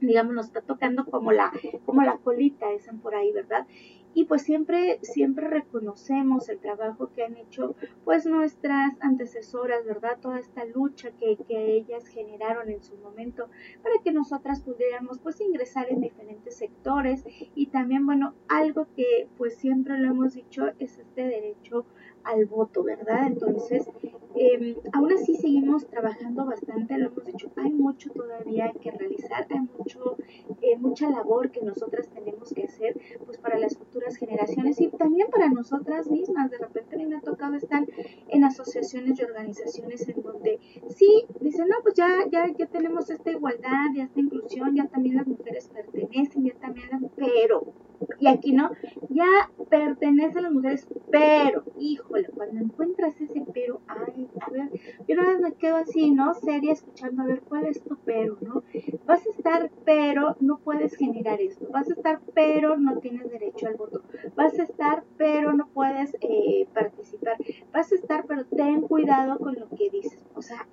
digamos, 0.00 0.32
nos 0.32 0.46
está 0.46 0.62
tocando 0.62 1.04
como 1.04 1.32
la, 1.32 1.52
como 1.84 2.02
la 2.02 2.16
colita, 2.16 2.70
dicen 2.70 3.00
por 3.00 3.14
ahí, 3.14 3.30
¿verdad? 3.30 3.66
Y 4.14 4.24
pues 4.24 4.42
siempre 4.42 4.98
siempre 5.02 5.48
reconocemos 5.48 6.48
el 6.48 6.58
trabajo 6.58 7.10
que 7.12 7.24
han 7.24 7.36
hecho 7.36 7.74
pues 8.04 8.26
nuestras 8.26 8.94
antecesoras 9.00 9.84
verdad 9.84 10.18
toda 10.20 10.38
esta 10.38 10.64
lucha 10.64 11.10
que, 11.12 11.36
que 11.48 11.76
ellas 11.76 12.06
generaron 12.06 12.70
en 12.70 12.82
su 12.82 12.96
momento 12.96 13.48
para 13.82 13.96
que 14.02 14.12
nosotras 14.12 14.60
pudiéramos 14.60 15.18
pues 15.18 15.40
ingresar 15.40 15.86
en 15.90 16.00
diferentes 16.00 16.56
sectores 16.56 17.24
y 17.54 17.66
también 17.66 18.06
bueno 18.06 18.34
algo 18.48 18.86
que 18.96 19.28
pues 19.36 19.56
siempre 19.56 19.98
lo 19.98 20.10
hemos 20.10 20.34
dicho 20.34 20.68
es 20.78 20.98
este 20.98 21.22
derecho 21.22 21.84
al 22.24 22.46
voto, 22.46 22.82
¿verdad? 22.82 23.26
Entonces, 23.26 23.88
eh, 24.34 24.76
aún 24.92 25.12
así 25.12 25.36
seguimos 25.36 25.86
trabajando 25.86 26.44
bastante, 26.46 26.98
lo 26.98 27.08
hemos 27.08 27.24
dicho, 27.24 27.52
hay 27.56 27.72
mucho 27.72 28.10
todavía 28.10 28.72
que 28.80 28.90
realizar, 28.90 29.46
hay 29.50 29.60
mucho, 29.60 30.16
eh, 30.62 30.76
mucha 30.78 31.08
labor 31.10 31.50
que 31.50 31.62
nosotras 31.62 32.08
tenemos 32.08 32.52
que 32.52 32.64
hacer, 32.64 32.98
pues 33.24 33.38
para 33.38 33.58
las 33.58 33.76
futuras 33.76 34.03
generaciones 34.16 34.80
y 34.80 34.88
también 34.88 35.28
para 35.30 35.48
nosotras 35.48 36.10
mismas. 36.10 36.50
De 36.50 36.58
repente 36.58 36.94
a 36.94 36.98
mí 36.98 37.06
me 37.06 37.16
ha 37.16 37.20
tocado 37.20 37.54
estar 37.54 37.84
en 38.28 38.44
asociaciones 38.44 39.18
y 39.18 39.24
organizaciones 39.24 40.08
en 40.08 40.22
donde 40.22 40.60
sí, 40.88 41.26
dicen, 41.40 41.68
no, 41.68 41.76
pues 41.82 41.94
ya, 41.94 42.08
ya, 42.30 42.46
ya 42.56 42.66
tenemos 42.66 43.10
esta 43.10 43.30
igualdad, 43.30 43.86
ya 43.94 44.04
esta 44.04 44.20
inclusión, 44.20 44.74
ya 44.74 44.86
también 44.86 45.16
las 45.16 45.26
mujeres 45.26 45.68
pertenecen, 45.68 46.44
ya 46.44 46.54
también 46.54 46.88
las, 46.90 47.02
pero, 47.16 47.72
y 48.20 48.28
aquí 48.28 48.52
no, 48.52 48.70
ya 49.10 49.26
pertenecen 49.68 50.44
las 50.44 50.52
mujeres, 50.52 50.86
pero, 51.10 51.64
híjole, 51.78 52.28
cuando 52.28 52.60
encuentras 52.60 53.20
ese 53.20 53.44
pero, 53.52 53.80
ay, 53.86 54.28
a 54.40 54.50
ver, 54.50 54.70
yo 55.06 55.16
nada 55.16 55.32
más 55.32 55.40
me 55.40 55.52
quedo 55.54 55.76
así, 55.76 56.10
¿no? 56.10 56.34
Seria, 56.34 56.72
escuchando, 56.72 57.22
a 57.22 57.26
ver, 57.26 57.40
¿cuál 57.42 57.66
es 57.66 57.82
tu 57.82 57.96
pero, 58.04 58.38
no? 58.40 58.62
Vas 59.06 59.26
a 59.26 59.30
estar, 59.30 59.70
pero 59.84 60.36
no 60.40 60.58
puedes 60.58 60.96
generar 60.96 61.40
esto, 61.40 61.66
vas 61.70 61.88
a 61.90 61.94
estar, 61.94 62.20
pero 62.34 62.76
no 62.76 62.98
tienes 62.98 63.30
derecho 63.30 63.66
al 63.66 63.74
voto, 63.74 64.02
vas 64.36 64.58
a 64.58 64.64
estar, 64.64 65.04
pero 65.16 65.52
no 65.52 65.68
puedes 65.68 66.16
eh, 66.20 66.66
participar, 66.72 67.36
vas 67.72 67.92
a 67.92 67.94
estar, 67.94 68.24
pero 68.26 68.44
ten 68.44 68.82
cuidado 68.82 69.38
con 69.38 69.54
lo 69.54 69.68
que 69.70 69.90
dices, 69.90 70.18
o 70.34 70.42
sea, 70.42 70.66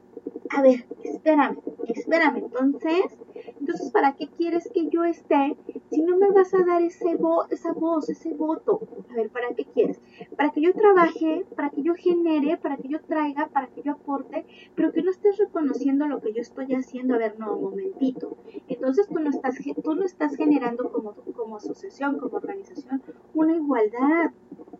a 0.50 0.62
ver, 0.62 0.86
espérame, 1.04 1.58
espérame, 1.88 2.38
entonces, 2.38 3.18
entonces, 3.60 3.92
¿para 3.92 4.14
qué 4.14 4.28
quieres 4.28 4.70
que 4.74 4.90
yo 4.90 5.04
esté 5.06 5.56
si 5.90 6.02
no 6.02 6.18
me 6.18 6.30
vas 6.32 6.54
a 6.54 6.64
dar 6.64 6.82
ese 6.82 7.11
esa 7.50 7.74
voz, 7.74 8.10
ese 8.10 8.34
voto? 8.34 8.80
A 9.10 9.13
ver, 9.13 9.30
¿para 9.30 9.54
qué 9.56 9.65
quieres? 9.65 10.00
Para 10.38 10.52
que 10.52 10.62
yo 10.62 10.74
trabaje, 10.74 11.45
para 11.56 11.69
que 11.69 11.82
yo 11.82 11.93
genere, 11.95 12.58
para 12.58 12.78
que 12.78 12.88
yo 12.88 13.02
traiga, 13.02 13.47
para 13.47 13.67
que 13.67 13.82
yo 13.82 13.93
aporte, 13.93 14.45
pero 14.76 14.91
que 14.91 15.02
no 15.02 15.12
estés 15.12 15.38
reconociendo 15.38 16.08
lo 16.08 16.21
que 16.21 16.34
yo 16.34 16.41
estoy 16.41 16.74
haciendo. 16.74 17.15
A 17.15 17.17
ver, 17.17 17.39
no, 17.39 17.56
un 17.56 17.63
momentito. 17.63 18.38
Entonces 18.67 19.08
tú 19.08 19.19
no 19.19 19.30
estás, 19.30 19.56
tú 19.84 19.95
no 19.95 20.04
estás 20.04 20.36
generando 20.36 20.91
como, 20.91 21.13
como 21.13 21.58
asociación, 21.58 22.17
como 22.19 22.38
organización, 22.38 23.02
una 23.34 23.56
igualdad. 23.56 24.32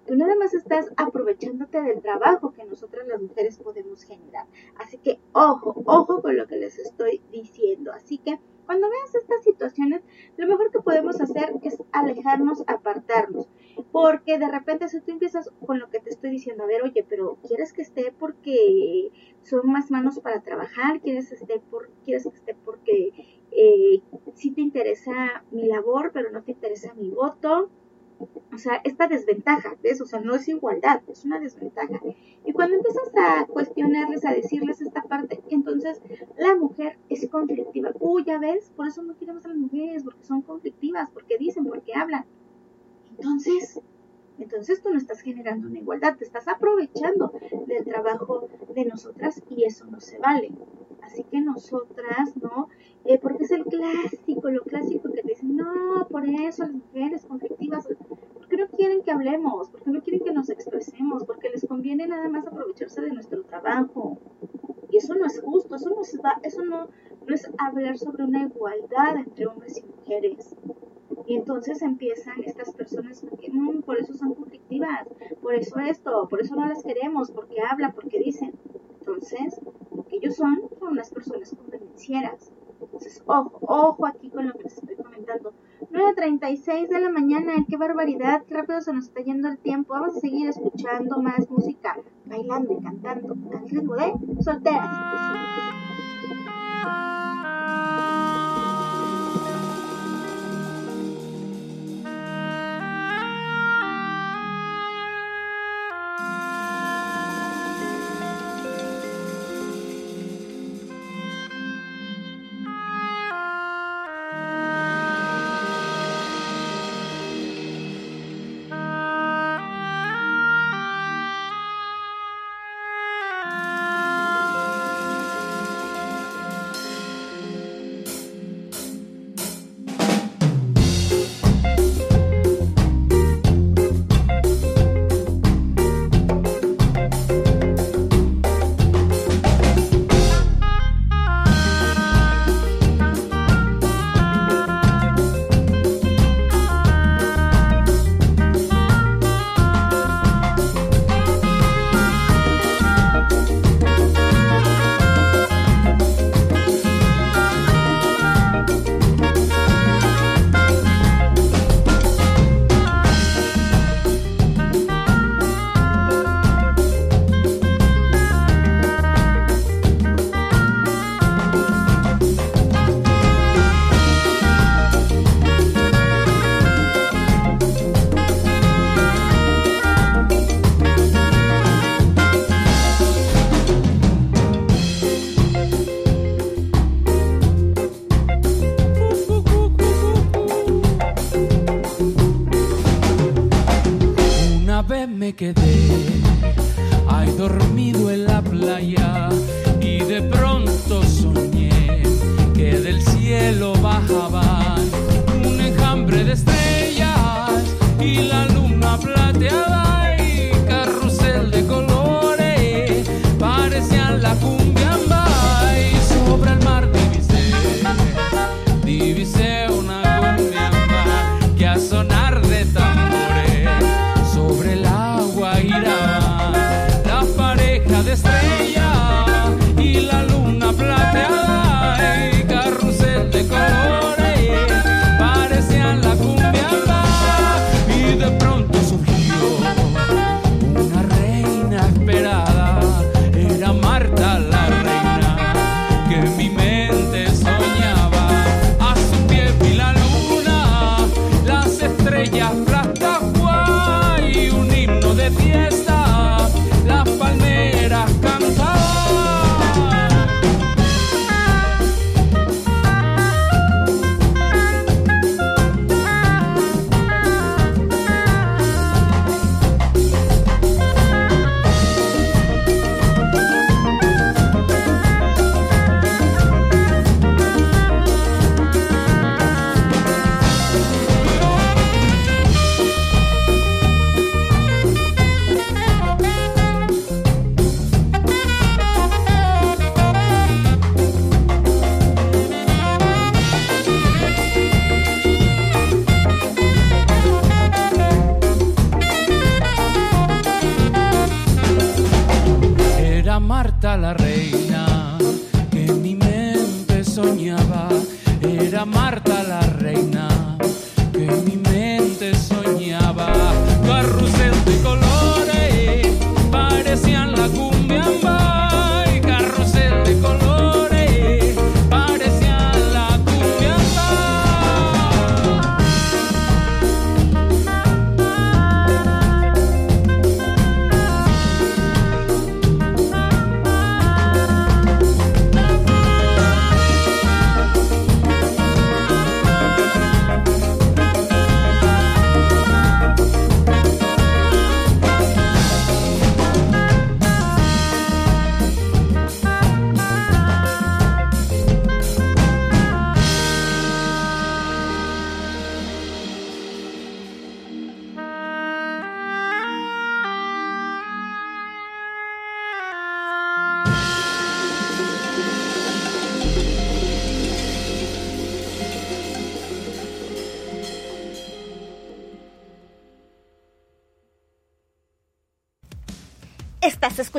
Tú 0.06 0.16
nada 0.16 0.36
más 0.36 0.54
estás 0.54 0.92
aprovechándote 0.98 1.82
del 1.82 2.02
trabajo 2.02 2.52
que 2.52 2.66
nosotras 2.66 3.08
las 3.08 3.22
mujeres 3.22 3.58
podemos 3.60 4.04
generar. 4.04 4.48
Así 4.78 4.98
que 4.98 5.20
ojo, 5.34 5.82
ojo 5.86 6.22
con 6.22 6.36
lo 6.36 6.48
que 6.48 6.58
les 6.58 6.78
estoy 6.80 7.22
diciendo. 7.32 7.92
Así 7.94 8.18
que 8.18 8.40
cuando 8.72 8.90
veas 8.90 9.14
estas 9.16 9.44
situaciones, 9.44 10.02
lo 10.38 10.48
mejor 10.48 10.72
que 10.72 10.80
podemos 10.80 11.20
hacer 11.20 11.56
es 11.62 11.84
alejarnos, 11.92 12.64
apartarnos. 12.68 13.50
Porque 13.92 14.40
de 14.40 14.50
repente 14.50 14.88
si 14.88 15.02
tú 15.02 15.12
empiezas 15.12 15.52
con 15.66 15.78
lo 15.78 15.90
que 15.90 16.00
te 16.00 16.10
estoy 16.10 16.30
diciendo, 16.32 16.64
a 16.64 16.68
ver, 16.68 16.82
oye, 16.82 17.06
pero 17.10 17.38
¿quieres 17.46 17.74
que 17.74 17.82
esté 17.82 18.14
porque 18.18 19.12
son 19.44 19.70
más 19.70 19.92
manos 19.92 20.22
para 20.22 20.42
trabajar? 20.42 21.02
¿Quieres, 21.02 21.28
que 21.28 21.36
esté 21.36 21.60
por, 21.70 21.90
¿quieres 22.06 22.24
que 22.24 22.30
esté 22.30 22.56
porque 22.64 23.12
eh, 23.52 24.02
sí 24.36 24.52
te 24.52 24.62
interesa 24.62 25.44
mi 25.52 25.68
labor, 25.68 26.12
pero 26.14 26.32
no 26.32 26.42
te 26.42 26.54
interesa 26.54 26.94
mi 26.94 27.10
voto? 27.10 27.70
O 28.54 28.58
sea, 28.58 28.82
esta 28.84 29.08
desventaja, 29.08 29.76
¿ves? 29.82 30.02
O 30.02 30.06
sea, 30.06 30.20
no 30.20 30.36
es 30.36 30.48
igualdad, 30.48 31.02
es 31.08 31.26
una 31.26 31.40
desventaja. 31.40 32.00
Y 32.46 32.54
cuando 32.54 32.76
empiezas 32.76 33.12
a 33.18 33.46
cuestionarles, 33.46 34.26
a 34.26 34.34
decirles 34.34 34.82
esta 34.82 35.04
parte, 35.04 35.42
entonces 35.50 36.02
la 36.38 36.56
mujer 36.56 36.98
es 37.10 37.28
conflictiva. 37.30 37.92
Uy, 38.00 38.24
ya 38.26 38.40
ves, 38.40 38.72
por 38.76 38.88
eso 38.88 39.04
no 39.04 39.18
queremos 39.18 39.46
a 39.46 39.50
las 39.50 39.58
mujeres, 39.58 40.04
porque 40.04 40.24
son 40.24 40.42
conflictivas, 40.42 41.10
porque 41.12 41.38
dicen, 41.38 41.66
porque 41.66 41.94
hablan. 41.94 42.26
Entonces, 43.12 43.82
entonces 44.38 44.82
tú 44.82 44.90
no 44.90 44.98
estás 44.98 45.22
generando 45.22 45.68
una 45.68 45.80
igualdad, 45.80 46.18
te 46.18 46.26
estás 46.26 46.48
aprovechando 46.48 47.32
del 47.68 47.86
trabajo 47.86 48.48
de 48.74 48.86
nosotras 48.86 49.42
y 49.50 49.66
eso 49.66 49.86
no 49.86 50.00
se 50.00 50.18
vale. 50.18 50.52
Así 51.02 51.24
que 51.24 51.42
nosotras, 51.42 52.36
¿no? 52.42 52.70
Eh, 53.06 53.20
porque 53.20 53.44
es 53.44 53.52
el 53.52 53.66
clásico, 53.66 54.50
lo 54.50 54.64
clásico 54.64 55.12
que 55.12 55.22
te 55.22 55.28
dicen, 55.28 55.56
no, 55.56 56.08
por 56.10 56.26
eso 56.26 56.64
las 56.64 56.74
mujeres 56.74 57.11
conflictivas, 59.22 59.70
porque 59.70 59.92
no 59.92 60.02
quieren 60.02 60.24
que 60.24 60.24
que 60.24 60.24
hablemos, 60.24 60.24
porque 60.24 60.24
no 60.24 60.24
quieren 60.24 60.24
que 60.24 60.34
nos 60.34 60.50
expresemos, 60.50 61.26
porque 61.26 61.50
les 61.50 61.66
conviene 61.68 62.08
nada 62.08 62.30
más 62.30 62.48
aprovecharse 62.48 63.02
de 63.02 63.12
nuestro 63.12 63.44
trabajo. 63.44 64.18
Y 64.90 64.98
eso 64.98 65.16
no 65.16 65.26
es 65.26 65.42
justo, 65.42 65.76
eso 65.76 65.90
no 65.90 66.02
es, 66.02 66.20
eso 66.44 66.64
no, 66.64 66.88
no 67.28 67.34
es 67.36 67.50
hablar 67.58 67.98
sobre 67.98 68.24
una 68.26 68.44
igualdad 68.44 69.18
entre 69.18 69.48
hombres 69.48 69.78
y 69.78 69.84
mujeres. 69.86 70.56
Y 71.26 71.36
entonces 71.36 71.82
empiezan 71.82 72.44
estas 72.44 72.74
personas 72.74 73.22
que 73.40 73.52
"Mm, 73.52 73.82
por 73.84 73.98
eso 73.98 74.14
son 74.14 74.34
conflictivas, 74.34 75.08
por 75.42 75.56
eso 75.56 75.80
esto, 75.80 76.28
por 76.30 76.42
eso 76.42 76.56
no 76.56 76.68
las 76.68 76.84
queremos, 76.84 77.32
porque 77.32 77.62
hablan, 77.62 77.94
porque 77.94 78.20
dicen. 78.20 78.54
Entonces, 79.00 79.60
lo 79.96 80.04
que 80.06 80.18
ellos 80.18 80.36
son 80.36 80.62
son 80.80 80.90
unas 80.90 81.10
personas 81.12 81.56
convenencieras. 81.56 82.52
Entonces, 82.82 83.24
ojo, 83.26 83.60
ojo 83.62 84.06
aquí 84.06 84.30
con 84.30 84.48
lo 84.48 84.54
que 84.54 84.64
les 84.64 84.78
estoy 84.78 84.96
comentando. 84.96 85.54
9.36 85.92 86.88
de 86.88 87.00
la 87.02 87.10
mañana, 87.10 87.54
qué 87.68 87.76
barbaridad, 87.76 88.44
qué 88.48 88.54
rápido 88.54 88.80
se 88.80 88.94
nos 88.94 89.06
está 89.06 89.22
yendo 89.22 89.50
el 89.50 89.58
tiempo. 89.58 89.94
Vamos 89.94 90.16
a 90.16 90.20
seguir 90.22 90.48
escuchando 90.48 91.22
más 91.22 91.50
música, 91.50 91.98
bailando 92.26 92.78
y 92.80 92.82
cantando 92.82 93.36
ritmo 93.68 93.96
de 93.96 94.14
solteras. 94.42 94.90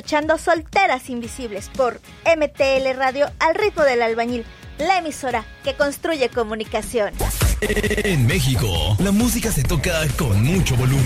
escuchando 0.03 0.37
Solteras 0.37 1.09
Invisibles 1.11 1.71
por 1.77 2.01
MTL 2.27 2.97
Radio 2.97 3.31
al 3.39 3.55
ritmo 3.55 3.85
del 3.85 4.03
albañil, 4.03 4.45
la 4.79 4.99
emisora 4.99 5.45
que 5.63 5.77
construye 5.77 6.29
comunicación. 6.29 7.15
En 7.61 8.27
México, 8.27 8.97
la 8.99 9.13
música 9.13 9.53
se 9.53 9.63
toca 9.63 10.01
con 10.19 10.43
mucho 10.43 10.75
volumen. 10.75 11.05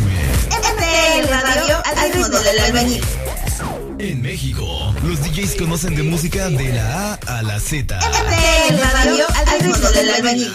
MTL 0.48 1.28
Radio 1.28 1.76
al 1.84 2.12
ritmo 2.14 2.38
del 2.38 2.58
albañil. 2.58 3.04
En 3.98 4.22
México, 4.22 4.94
los 5.02 5.20
DJs 5.22 5.56
conocen 5.56 5.94
de 5.94 6.02
música 6.02 6.48
de 6.48 6.72
la 6.72 7.12
A 7.12 7.38
a 7.38 7.42
la 7.42 7.60
Z. 7.60 7.98
MTL 7.98 8.80
Radio 8.80 9.26
al 9.34 9.60
ritmo 9.60 9.90
del 9.90 10.10
albañil. 10.10 10.54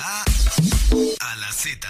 A 1.20 1.36
la 1.36 1.52
Z. 1.54 1.88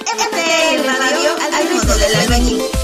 MTL 0.00 0.86
Radio 0.86 1.30
al 1.38 1.68
ritmo 1.68 1.94
del 1.96 2.14
albañil. 2.14 2.81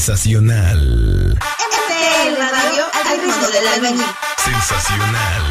Sensacional. 0.00 1.36
MTL 1.36 2.38
Radio 2.38 2.84
al 3.04 3.20
ritmo 3.20 3.48
del 3.48 3.68
albañil. 3.68 4.06
Sensacional. 4.42 5.42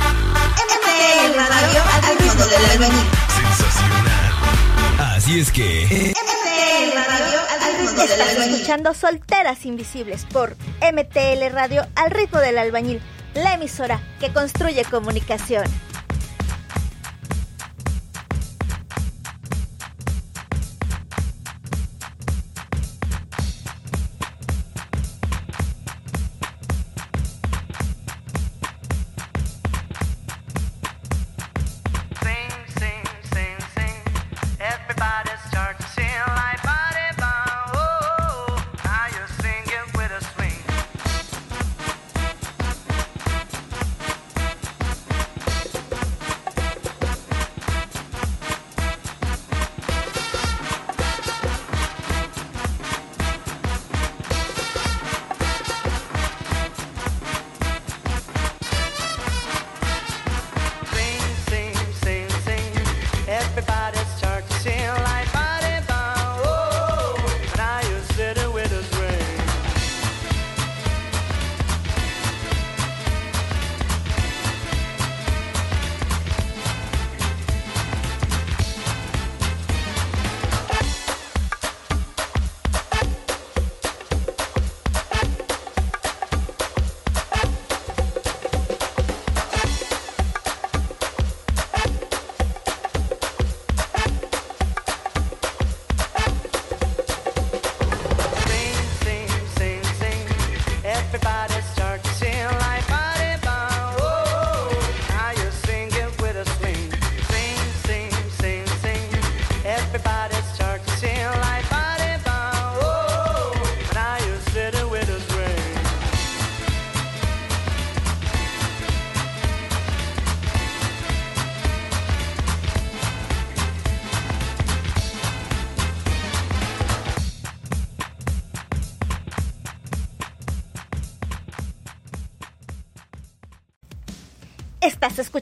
MTL 0.56 1.38
Radio 1.38 1.82
al 1.94 2.18
ritmo 2.18 2.46
del 2.46 2.66
albañil. 2.72 3.08
Sensacional. 3.38 4.34
Así 5.16 5.40
es 5.40 5.52
que. 5.52 5.86
MTL 5.86 6.98
Radio 6.98 7.40
al 7.52 7.78
ritmo 7.80 8.02
del 8.02 8.22
albañil. 8.22 8.54
escuchando 8.56 8.94
Solteras 8.96 9.68
Invisibles 9.68 10.26
por 10.26 10.58
MTL 10.82 11.54
Radio 11.54 11.86
al 11.96 12.10
ritmo 12.10 12.40
del 12.40 12.58
albañil. 12.58 13.02
La 13.36 13.54
emisora 13.54 14.02
que 14.20 14.34
construye 14.34 14.84
comunicación. 14.86 15.66
Everybody 101.12 101.62
starts 101.64 102.22
in 102.22 102.46
life. 102.60 102.99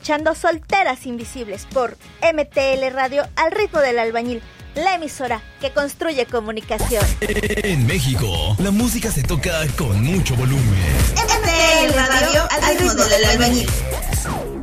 Escuchando 0.07 0.35
Solteras 0.35 1.05
Invisibles 1.05 1.67
por 1.73 1.97
MTL 2.21 2.93
Radio 2.93 3.27
al 3.35 3.51
ritmo 3.51 3.81
del 3.81 3.99
albañil, 3.99 4.41
la 4.73 4.95
emisora 4.95 5.41
que 5.59 5.71
construye 5.71 6.25
comunicación. 6.25 7.05
En 7.19 7.85
México, 7.85 8.55
la 8.59 8.71
música 8.71 9.11
se 9.11 9.21
toca 9.23 9.67
con 9.77 10.01
mucho 10.01 10.33
volumen. 10.37 10.63
MTL 11.11 11.93
Radio 11.93 12.47
al 12.49 12.79
ritmo 12.79 13.03
del 13.03 13.25
albañil. 13.25 13.69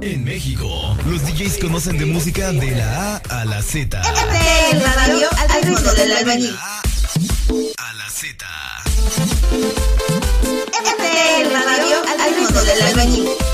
En 0.00 0.24
México, 0.24 0.96
los 1.04 1.20
DJs 1.26 1.58
conocen 1.58 1.98
de 1.98 2.06
música 2.06 2.50
de 2.50 2.70
la 2.70 3.16
A 3.16 3.40
a 3.42 3.44
la 3.44 3.60
Z. 3.60 4.00
MTL 4.00 4.82
Radio 4.96 5.28
al 5.36 5.62
ritmo 5.62 5.92
del 5.92 6.12
albañil. 6.12 6.56
A 7.76 7.92
la 7.92 8.08
Z. 8.08 8.46
MTL 10.80 11.52
Radio 11.52 11.96
al 12.18 12.34
ritmo 12.34 12.60
del 12.62 12.82
albañil. 12.82 13.53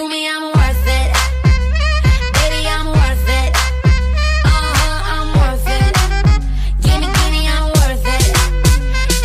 To 0.00 0.08
me, 0.08 0.26
I'm 0.26 0.44
worth 0.44 0.86
it. 0.98 1.08
Baby, 2.38 2.60
I'm 2.74 2.86
worth 2.86 3.28
it. 3.40 3.50
Uh-huh, 4.48 5.12
I'm 5.14 5.28
worth 5.40 5.68
it. 5.78 5.92
Give 6.80 7.00
me, 7.02 7.08
give 7.18 7.32
me, 7.36 7.42
I'm 7.54 7.68
worth 7.78 8.06
it. 8.16 8.26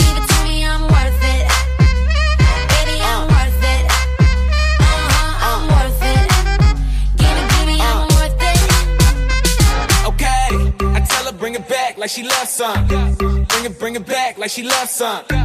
Give 0.02 0.16
it 0.20 0.26
to 0.32 0.38
me, 0.44 0.66
I'm 0.66 0.82
worth 0.94 1.24
it. 1.34 1.44
Baby, 2.74 2.96
I'm 3.12 3.24
worth 3.34 3.64
it. 3.74 3.84
Uh-huh, 4.84 5.48
I'm 5.50 5.64
worth 5.76 6.04
it. 6.14 6.28
Give 7.22 7.36
me, 7.38 7.44
give 7.56 7.68
me, 7.72 7.78
I'm 7.92 8.08
worth 8.18 8.44
it. 8.52 8.60
Okay, 10.10 10.50
I 10.98 11.00
tell 11.08 11.26
her 11.26 11.38
bring 11.38 11.56
it 11.56 11.70
back 11.70 11.98
like 11.98 12.10
she 12.10 12.24
loves 12.24 12.50
some. 12.50 12.86
Bring 12.88 13.66
it, 13.70 13.80
bring 13.80 13.96
it 13.96 14.06
back 14.06 14.38
like 14.38 14.52
she 14.52 14.64
loves 14.64 14.92
some. 14.92 15.45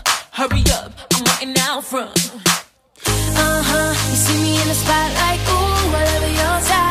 Hurry 0.33 0.63
up, 0.71 0.93
I'm 1.13 1.23
waiting 1.25 1.61
out 1.61 1.83
front. 1.83 2.31
Uh 3.05 3.63
huh, 3.69 3.93
you 4.09 4.15
see 4.15 4.41
me 4.41 4.61
in 4.61 4.67
the 4.69 4.73
spotlight, 4.73 5.39
ooh, 5.49 5.91
love 5.91 6.23
your 6.23 6.61
style. 6.61 6.90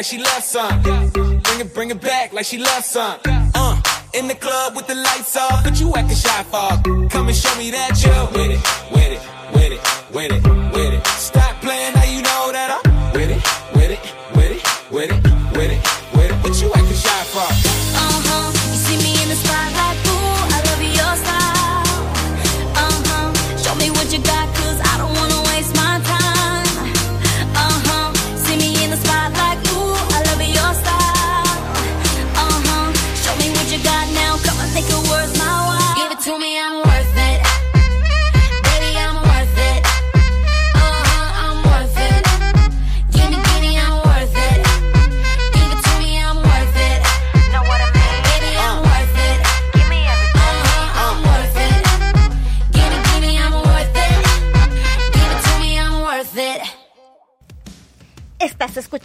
Like 0.00 0.06
she 0.06 0.16
loves 0.16 0.46
some. 0.46 0.80
Bring 0.80 1.60
it, 1.60 1.74
bring 1.74 1.90
it 1.90 2.00
back 2.00 2.32
like 2.32 2.46
she 2.46 2.56
loves 2.56 2.86
some. 2.86 3.20
Uh, 3.26 3.82
in 4.14 4.28
the 4.28 4.34
club 4.34 4.74
with 4.74 4.86
the 4.86 4.94
lights 4.94 5.36
off, 5.36 5.62
but 5.62 5.78
you 5.78 5.94
acting 5.94 6.16
shy 6.16 6.42
for. 6.44 7.08
Come 7.10 7.28
and 7.28 7.36
show 7.36 7.54
me 7.58 7.70
that 7.70 8.02
you're 8.02 8.26
with 8.32 8.50
it, 8.50 8.60
with 8.94 9.12
it, 9.12 9.20
with 9.52 9.72
it, 9.72 10.14
with 10.14 10.32
it, 10.32 10.72
with 10.72 10.84
it. 10.84 10.89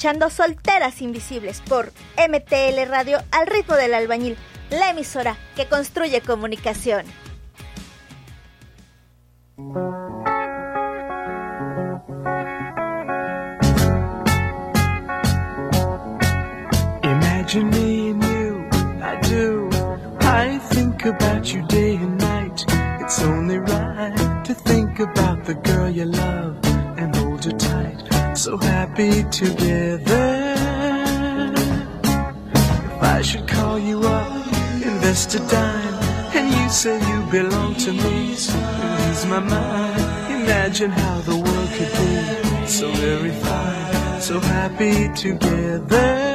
escuchando 0.06 0.30
Solteras 0.30 1.02
Invisibles 1.02 1.62
por 1.62 1.92
MTL 2.16 2.88
Radio 2.88 3.24
al 3.32 3.48
ritmo 3.48 3.74
del 3.74 3.96
albañil, 3.96 4.38
la 4.70 4.92
emisora 4.92 5.36
que 5.56 5.66
construye 5.66 6.22
comunicación. 6.22 7.08
Imagine 17.02 17.72
me 17.72 18.12
and 18.12 18.24
you, 18.24 18.70
I 19.02 19.20
do. 19.28 19.70
I 20.22 20.60
think 20.70 21.04
about 21.08 21.52
you 21.52 21.66
day 21.66 21.96
and 21.96 22.20
night. 22.20 22.64
It's 23.02 23.24
only 23.24 23.58
right. 23.58 24.15
Happy 28.96 29.24
together. 29.30 30.54
If 32.04 33.04
I 33.04 33.22
should 33.22 33.48
call 33.48 33.78
you 33.78 34.00
up, 34.02 34.48
invest 34.82 35.36
a 35.36 35.40
dime, 35.40 35.96
and 36.34 36.54
you 36.54 36.70
say 36.70 36.98
you 37.00 37.26
belong 37.30 37.76
to 37.76 37.92
me, 37.92 38.36
so 38.36 38.58
ease 39.10 39.26
my 39.26 39.40
mind. 39.40 40.42
Imagine 40.44 40.92
how 40.92 41.20
the 41.22 41.36
world 41.36 41.70
could 41.76 41.92
be 41.92 42.68
so 42.68 42.90
very 42.94 43.32
fine, 43.32 44.22
so 44.22 44.40
happy 44.40 45.10
together. 45.14 46.35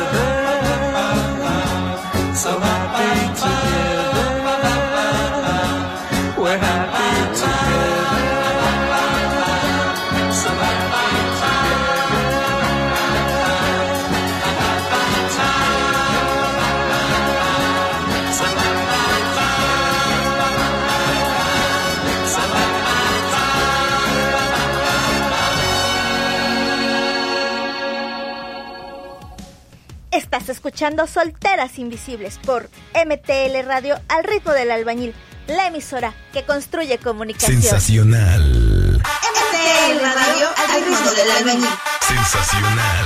Escuchando 30.81 31.05
Solteras 31.05 31.77
Invisibles 31.77 32.39
por 32.43 32.67
MTL 32.95 33.67
Radio 33.67 34.01
al 34.07 34.23
ritmo 34.23 34.51
del 34.51 34.71
albañil, 34.71 35.13
la 35.45 35.67
emisora 35.67 36.11
que 36.33 36.43
construye 36.43 36.97
comunicación. 36.97 37.61
Sensacional. 37.61 38.97
MTL 38.97 39.99
Radio 40.01 40.47
al 40.57 40.83
ritmo 40.83 41.11
del 41.11 41.31
albañil. 41.37 41.69
Sensacional. 42.07 43.05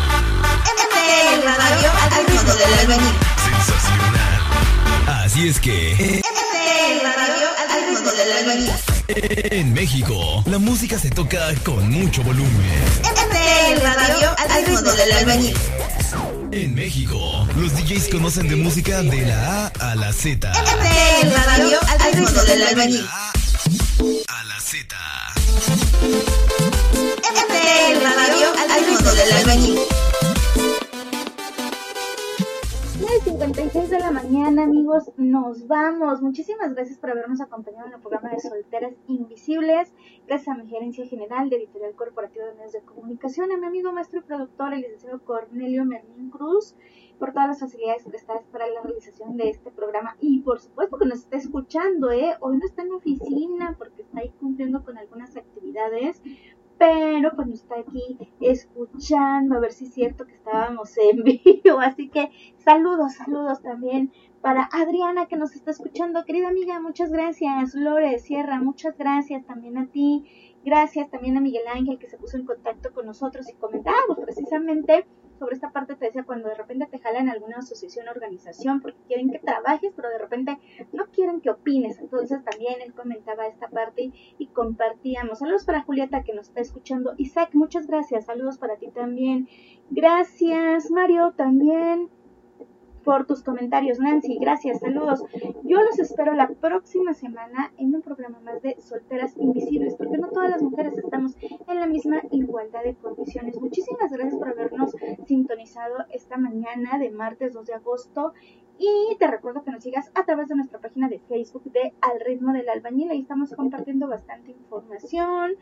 MTL 0.64 1.46
Radio 1.46 1.92
al 2.14 2.26
ritmo 2.26 2.54
del 2.54 2.74
albañil. 2.80 3.16
Sensacional. 3.44 4.42
Así 5.26 5.50
es 5.50 5.60
que. 5.60 6.22
MTL 6.24 7.04
Radio 7.04 7.48
al 7.60 7.90
ritmo 7.90 8.12
del 8.12 8.32
albañil. 8.32 8.72
En 9.08 9.74
México, 9.74 10.44
la 10.46 10.60
música 10.60 10.98
se 10.98 11.10
toca 11.10 11.54
con 11.66 11.90
mucho 11.90 12.24
volumen. 12.24 12.86
MTL 13.02 13.84
Radio 13.84 14.34
al 14.38 14.66
ritmo 14.66 14.92
del 14.94 15.12
albañil. 15.12 15.58
En 16.56 16.74
México, 16.74 17.46
los 17.58 17.74
DJs 17.74 18.08
conocen 18.08 18.48
de 18.48 18.56
música 18.56 19.02
de 19.04 19.26
la 19.26 19.66
A 19.66 19.92
a 19.92 19.96
la 19.96 20.14
Z. 20.14 20.50
MTL 20.50 21.36
Radio 21.48 21.78
al 21.82 22.14
ritmo 22.14 22.44
del 22.44 22.64
albañil. 22.64 23.06
A 24.30 24.44
la 24.46 24.60
Z. 24.62 24.96
Radio 28.02 28.54
al 28.70 28.86
ritmo 28.86 29.12
del 29.12 29.32
albañil. 29.34 30.05
9.56 33.26 33.88
de 33.88 34.00
la 34.00 34.12
mañana, 34.12 34.66
amigos, 34.66 35.12
nos 35.18 35.66
vamos. 35.66 36.22
Muchísimas 36.22 36.76
gracias 36.76 37.00
por 37.00 37.10
habernos 37.10 37.42
acompañado 37.42 37.88
en 37.88 37.94
el 37.94 38.00
programa 38.00 38.30
de 38.30 38.40
Solteras 38.40 38.94
Invisibles. 39.08 39.92
Gracias 40.28 40.48
a 40.48 40.62
mi 40.62 40.70
gerencia 40.70 41.08
general 41.08 41.50
de 41.50 41.56
Editorial 41.56 41.96
Corporativa 41.96 42.46
de 42.46 42.54
Medios 42.54 42.74
de 42.74 42.82
Comunicación, 42.82 43.52
a 43.52 43.58
mi 43.58 43.66
amigo 43.66 43.92
maestro 43.92 44.20
y 44.20 44.22
productor, 44.22 44.76
el 44.76 44.82
licenciado 44.82 45.24
Cornelio 45.26 45.86
Merlín 45.86 46.30
Cruz, 46.30 46.76
por 47.18 47.34
todas 47.34 47.48
las 47.48 47.60
facilidades 47.62 48.04
prestadas 48.04 48.44
para 48.52 48.68
la 48.68 48.82
realización 48.84 49.38
de 49.38 49.50
este 49.50 49.72
programa. 49.72 50.18
Y 50.22 50.42
por 50.42 50.60
supuesto 50.60 50.98
que 51.00 51.06
nos 51.06 51.20
está 51.20 51.38
escuchando, 51.38 52.12
¿eh? 52.12 52.36
Hoy 52.42 52.58
no 52.58 52.66
está 52.66 52.84
en 52.84 52.90
la 52.90 52.98
oficina 52.98 53.76
porque 53.76 54.04
está 54.04 54.20
ahí 54.20 54.32
cumpliendo 54.40 54.84
con 54.84 55.00
algunas 55.00 55.36
actividades, 55.36 56.22
pero 56.78 57.32
pues 57.36 57.48
nos 57.48 57.62
está 57.62 57.76
aquí 57.80 58.18
escuchando, 58.42 59.56
a 59.56 59.60
ver 59.60 59.72
si 59.72 59.86
es 59.86 59.94
cierto 59.94 60.26
que 60.26 60.34
estábamos 60.34 60.94
en 61.12 61.24
vivo. 61.24 61.80
Así 61.80 62.10
que 62.10 62.32
saludos, 62.58 63.14
saludos 63.14 63.62
también 63.62 64.12
para 64.42 64.70
Adriana 64.72 65.28
que 65.28 65.38
nos 65.38 65.56
está 65.56 65.72
escuchando. 65.72 66.26
Querida 66.26 66.50
amiga, 66.50 66.80
muchas 66.80 67.12
gracias. 67.12 67.76
Lore 67.76 68.20
Sierra, 68.20 68.60
muchas 68.60 68.98
gracias 68.98 69.46
también 69.46 69.78
a 69.78 69.88
ti. 69.88 70.26
Gracias 70.64 71.10
también 71.10 71.38
a 71.38 71.42
Miguel 71.42 71.68
Ángel 71.68 72.00
que 72.00 72.10
se 72.10 72.18
puso 72.18 72.38
en 72.38 72.46
contacto 72.46 72.92
con 72.92 73.06
nosotros 73.06 73.50
y 73.50 73.54
comentábamos 73.54 74.18
precisamente 74.20 75.06
sobre 75.38 75.56
esta 75.56 75.72
parte 75.72 75.96
te 75.96 76.06
decía 76.06 76.24
cuando 76.24 76.48
de 76.48 76.56
repente 76.56 76.88
te 76.90 77.00
jalan 77.00 77.30
alguna 77.30 77.58
asociación 77.58 78.08
organización 78.08 78.82
porque 78.82 78.98
quieren 79.08 79.30
que 79.30 79.40
trabajes, 79.40 79.92
pero 79.96 80.10
de 80.10 80.18
repente 80.18 80.58
quieren 81.16 81.42
que 81.42 81.50
opines. 81.50 82.00
Entonces 82.00 82.44
también 82.44 82.76
él 82.86 82.94
comentaba 82.94 83.48
esta 83.48 83.70
parte 83.70 84.12
y 84.38 84.48
compartíamos. 84.48 85.40
Saludos 85.40 85.66
para 85.66 85.82
Julieta 85.82 86.24
que 86.24 86.34
nos 86.34 86.50
está 86.50 86.62
escuchando. 86.62 87.14
Isaac, 87.18 87.50
muchas 87.54 87.88
gracias. 87.88 88.26
Saludos 88.26 88.58
para 88.58 88.78
ti 88.78 88.90
también. 88.90 89.48
Gracias, 89.90 90.92
Mario, 90.92 91.34
también 91.36 92.10
por 93.06 93.26
tus 93.28 93.44
comentarios. 93.44 94.00
Nancy, 94.00 94.38
gracias, 94.42 94.80
saludos. 94.80 95.24
Yo 95.64 95.82
los 95.82 96.00
espero 96.00 96.34
la 96.34 96.50
próxima 96.50 97.14
semana 97.14 97.72
en 97.78 97.94
un 97.94 98.02
programa 98.02 98.40
más 98.40 98.62
de 98.64 98.76
Solteras 98.82 99.38
Invisibles, 99.38 99.96
porque 99.96 100.18
no 100.18 100.30
todas 100.30 100.50
las 100.50 100.64
mujeres 100.64 100.98
estamos 100.98 101.38
en 101.68 101.80
la 101.80 101.86
misma 101.86 102.22
igualdad 102.32 102.84
de 102.84 102.96
condiciones. 102.96 103.62
Muchísimas 103.62 104.12
gracias 104.12 104.36
por 104.36 104.50
habernos 104.50 104.96
sintonizado 105.28 105.98
esta 106.12 106.38
mañana 106.38 106.98
de 106.98 107.12
martes 107.12 107.54
2 107.54 107.68
de 107.68 107.74
agosto. 107.76 108.34
Y 108.78 109.16
te 109.18 109.28
recuerdo 109.28 109.64
que 109.64 109.72
nos 109.72 109.84
sigas 109.84 110.12
a 110.16 110.26
través 110.26 110.50
de 110.50 110.56
nuestra 110.56 110.80
página 110.80 111.08
de 111.08 111.20
Facebook 111.20 111.64
de 111.72 111.94
Al 112.02 112.20
ritmo 112.20 112.52
del 112.52 112.68
albañil. 112.68 113.10
Ahí 113.10 113.22
estamos 113.22 113.54
compartiendo 113.54 114.08
bastante 114.08 114.52
información 114.52 115.54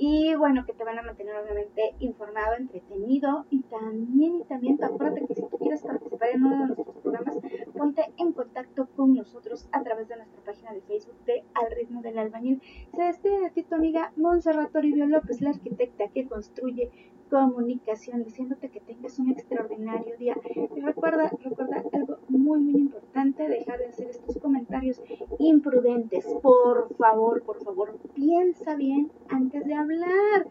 y 0.00 0.32
bueno, 0.36 0.64
que 0.64 0.72
te 0.74 0.84
van 0.84 0.96
a 0.98 1.02
mantener 1.02 1.34
obviamente 1.36 1.94
informado, 1.98 2.54
entretenido 2.56 3.46
y 3.50 3.62
también, 3.62 4.36
y 4.36 4.44
también, 4.44 4.78
acuérdate 4.82 5.26
que 5.26 5.34
si 5.34 5.42
tú 5.42 5.58
quieres 5.58 5.82
participar 5.82 6.28
en 6.28 6.44
uno 6.44 6.60
de 6.60 6.66
nuestros 6.66 6.96
programas, 6.98 7.36
ponte 7.76 8.02
en 8.16 8.32
contacto 8.32 8.86
con 8.94 9.14
nosotros 9.14 9.68
a 9.72 9.82
través 9.82 10.06
de 10.06 10.16
nuestra 10.16 10.40
página 10.42 10.72
de 10.72 10.82
Facebook 10.82 11.16
de 11.24 11.42
Al 11.54 11.72
ritmo 11.74 12.00
del 12.00 12.16
albañil. 12.16 12.62
Se 12.94 13.02
despide 13.02 13.40
de 13.40 13.50
ti 13.50 13.64
tu 13.64 13.74
amiga 13.74 14.12
Montserrat 14.16 14.70
Toribio 14.70 15.06
López, 15.06 15.40
la 15.40 15.50
arquitecta 15.50 16.06
que 16.14 16.28
construye 16.28 16.90
comunicación, 17.30 18.24
diciéndote 18.24 18.70
que 18.70 18.80
tengas 18.80 19.18
un 19.18 19.30
extraordinario 19.30 20.16
día. 20.18 20.36
Y 20.76 20.80
recuerda, 20.80 21.30
recuerda 21.42 21.82
algo 21.92 22.18
muy, 22.28 22.60
muy 22.60 22.80
importante, 22.80 23.48
dejar 23.48 23.78
de 23.78 23.86
hacer 23.86 24.08
estos 24.08 24.38
comentarios 24.38 25.00
imprudentes. 25.38 26.24
Por 26.42 26.94
favor, 26.96 27.42
por 27.42 27.62
favor, 27.62 27.98
piensa 28.14 28.74
bien 28.76 29.10
antes 29.28 29.64
de 29.64 29.74
hablar. 29.74 30.46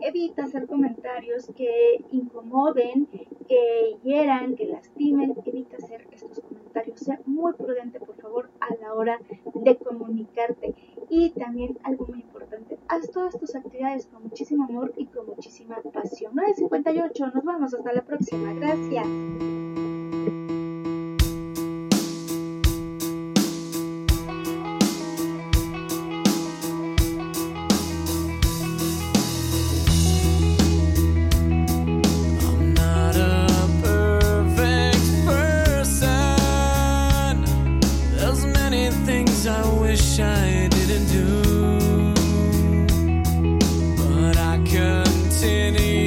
Evita 0.00 0.44
hacer 0.44 0.66
comentarios 0.66 1.50
que 1.56 2.04
incomoden, 2.10 3.06
que 3.48 3.96
hieran, 4.02 4.56
que 4.56 4.66
lastimen. 4.66 5.34
Evita 5.44 5.76
hacer 5.76 6.06
estos 6.12 6.40
comentarios. 6.40 7.00
Sea 7.00 7.20
muy 7.26 7.52
prudente, 7.54 8.00
por 8.00 8.16
favor, 8.16 8.50
a 8.60 8.74
la 8.76 8.94
hora 8.94 9.20
de 9.54 9.76
comunicarte. 9.76 10.74
Y 11.08 11.30
también 11.30 11.78
algo 11.82 12.06
muy 12.06 12.20
importante, 12.20 12.78
haz 12.88 13.10
todas 13.10 13.38
tus 13.38 13.54
actividades 13.54 14.06
con 14.06 14.22
muchísimo 14.22 14.64
amor 14.64 14.92
y 14.96 15.06
con 15.06 15.26
muchísima 15.26 15.76
pasión 15.92 16.21
información. 16.22 16.70
9.58, 16.70 17.34
nos 17.34 17.44
vamos 17.44 17.74
hasta 17.74 17.92
la 17.92 18.02
próxima. 18.02 18.52
Gracias. 18.54 19.06
didn't 40.68 41.06
do, 41.08 42.14
but 43.96 44.36
I 44.36 44.58
continue. 44.58 46.01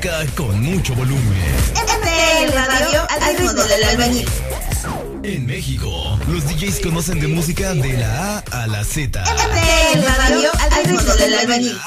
toca 0.00 0.24
con 0.36 0.60
mucho 0.62 0.94
volumen. 0.94 1.22
FTL 1.74 2.54
Radio 2.54 3.06
al 3.08 3.36
ritmo 3.36 3.64
del 3.64 3.84
albañil. 3.84 4.28
En 5.24 5.46
México, 5.46 6.18
los 6.28 6.44
DJs 6.46 6.80
conocen 6.80 7.20
de 7.20 7.26
música 7.26 7.74
de 7.74 7.94
la 7.94 8.38
A 8.38 8.62
a 8.62 8.66
la 8.66 8.84
Z. 8.84 9.24
FTL 9.24 10.06
Radio 10.18 10.50
al 10.60 10.84
ritmo 10.84 11.14
del 11.14 11.34
albañil. 11.38 11.78